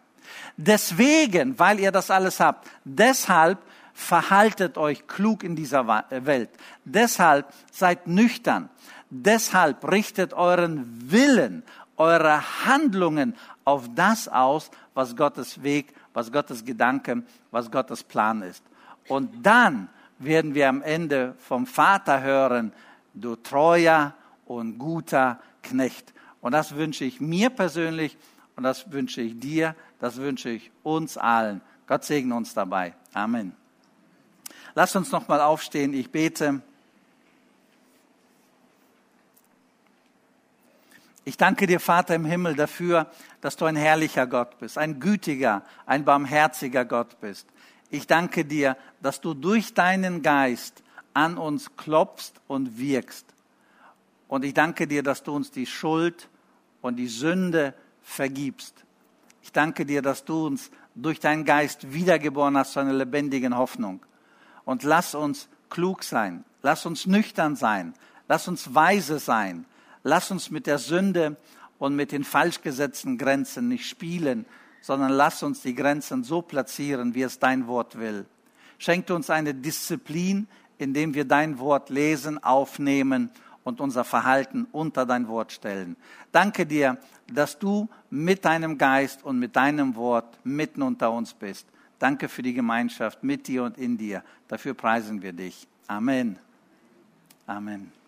Deswegen, 0.57 1.59
weil 1.59 1.81
ihr 1.81 1.93
das 1.93 2.11
alles 2.11 2.41
habt, 2.41 2.69
deshalb 2.85 3.59
verhaltet 3.93 4.77
euch 4.77 5.07
klug 5.07 5.45
in 5.45 5.55
dieser 5.55 5.87
Welt. 5.87 6.51
Deshalb 6.85 7.53
seid 7.71 8.07
nüchtern. 8.07 8.69
Deshalb 9.11 9.89
richtet 9.91 10.33
euren 10.33 11.11
Willen, 11.11 11.63
eure 11.97 12.65
Handlungen 12.65 13.35
auf 13.65 13.89
das 13.95 14.29
aus, 14.29 14.71
was 14.95 15.17
Gottes 15.17 15.63
Weg, 15.63 15.95
was 16.13 16.31
Gottes 16.31 16.65
Gedanke, 16.65 17.23
was 17.51 17.71
Gottes 17.71 18.03
Plan 18.03 18.43
ist. 18.43 18.65
Und 19.09 19.45
dann 19.45 19.89
werden 20.19 20.55
wir 20.55 20.69
am 20.69 20.83
Ende 20.83 21.35
vom 21.39 21.67
Vater 21.67 22.23
hören, 22.23 22.73
du 23.15 23.37
treuer 23.37 24.15
und 24.47 24.79
guter 24.79 25.41
Knecht. 25.63 26.13
Und 26.41 26.53
das 26.53 26.75
wünsche 26.77 27.05
ich 27.05 27.21
mir 27.21 27.51
persönlich 27.51 28.17
und 28.57 28.63
das 28.63 28.91
wünsche 28.93 29.21
ich 29.21 29.39
dir, 29.39 29.75
das 29.99 30.17
wünsche 30.17 30.51
ich 30.51 30.71
uns 30.83 31.17
allen. 31.17 31.61
Gott 31.87 32.05
segne 32.05 32.35
uns 32.35 32.55
dabei. 32.55 32.95
Amen. 33.13 33.53
Lass 34.75 34.97
uns 34.97 35.13
noch 35.13 35.29
mal 35.29 35.41
aufstehen. 35.41 35.95
Ich 35.95 36.11
bete. 36.11 36.63
Ich 41.27 41.39
danke 41.39 41.67
dir, 41.67 41.81
Vater 41.81 42.15
im 42.15 42.27
Himmel, 42.27 42.55
dafür, 42.55 43.07
dass 43.41 43.57
du 43.57 43.65
ein 43.65 43.77
herrlicher 43.77 44.27
Gott 44.27 44.59
bist, 44.59 44.77
ein 44.77 45.01
gütiger, 45.01 45.63
ein 45.87 46.05
barmherziger 46.05 46.85
Gott 46.85 47.19
bist. 47.21 47.47
Ich 47.91 48.07
danke 48.07 48.45
dir, 48.45 48.77
dass 49.01 49.21
du 49.23 49.33
durch 49.33 49.73
deinen 49.73 50.21
Geist 50.21 50.83
an 51.15 51.39
uns 51.39 51.77
klopfst 51.77 52.35
und 52.47 52.79
wirkst. 52.79 53.25
Und 54.29 54.45
ich 54.45 54.53
danke 54.53 54.87
dir, 54.87 55.03
dass 55.03 55.23
du 55.23 55.35
uns 55.35 55.51
die 55.51 55.67
Schuld 55.67 56.29
und 56.83 56.97
die 56.97 57.09
Sünde 57.09 57.73
vergibst. 58.03 58.85
Ich 59.43 59.53
danke 59.53 59.87
dir, 59.87 60.03
dass 60.03 60.25
du 60.25 60.47
uns 60.47 60.71
durch 60.95 61.21
deinen 61.21 61.45
Geist 61.45 61.93
wiedergeboren 61.93 62.57
hast 62.57 62.73
zu 62.73 62.81
einer 62.81 62.93
lebendigen 62.93 63.57
Hoffnung. 63.57 64.05
Und 64.65 64.83
lass 64.83 65.15
uns 65.15 65.49
klug 65.71 66.03
sein, 66.03 66.45
lass 66.63 66.85
uns 66.85 67.07
nüchtern 67.07 67.57
sein, 67.57 67.95
lass 68.29 68.49
uns 68.49 68.75
weise 68.75 69.19
sein, 69.19 69.65
lass 70.05 70.31
uns 70.31 70.51
mit 70.51 70.69
der 70.69 70.79
Sünde 70.79 71.37
und 71.79 71.97
mit 71.97 72.13
den 72.13 72.23
falsch 72.23 72.63
gesetzten 72.63 73.19
Grenzen 73.19 73.69
nicht 73.69 73.89
spielen, 73.89 74.47
sondern 74.81 75.11
lass 75.11 75.43
uns 75.43 75.63
die 75.63 75.75
Grenzen 75.75 76.23
so 76.23 76.43
platzieren, 76.43 77.15
wie 77.15 77.23
es 77.23 77.41
dein 77.41 77.67
Wort 77.67 77.99
will. 77.99 78.27
Schenkt 78.79 79.11
uns 79.11 79.31
eine 79.31 79.55
Disziplin, 79.55 80.47
indem 80.79 81.15
wir 81.15 81.25
dein 81.25 81.59
Wort 81.59 81.91
lesen, 81.91 82.43
aufnehmen 82.43 83.31
und 83.65 83.81
unser 83.81 84.05
Verhalten 84.05 84.67
unter 84.73 85.07
dein 85.07 85.27
Wort 85.27 85.53
stellen. 85.53 85.97
Danke 86.33 86.67
dir, 86.67 86.99
dass 87.33 87.59
du 87.59 87.89
mit 88.11 88.45
deinem 88.45 88.77
Geist 88.77 89.25
und 89.25 89.39
mit 89.39 89.57
deinem 89.57 89.97
Wort 89.97 90.39
mitten 90.45 90.83
unter 90.83 91.11
uns 91.11 91.33
bist. 91.33 91.67
Danke 91.99 92.29
für 92.29 92.43
die 92.43 92.53
Gemeinschaft 92.53 93.23
mit 93.25 93.49
dir 93.49 93.65
und 93.65 93.79
in 93.79 93.97
dir. 93.97 94.23
Dafür 94.49 94.75
preisen 94.75 95.23
wir 95.23 95.33
dich. 95.33 95.67
Amen. 95.87 96.39
Amen. 97.47 98.04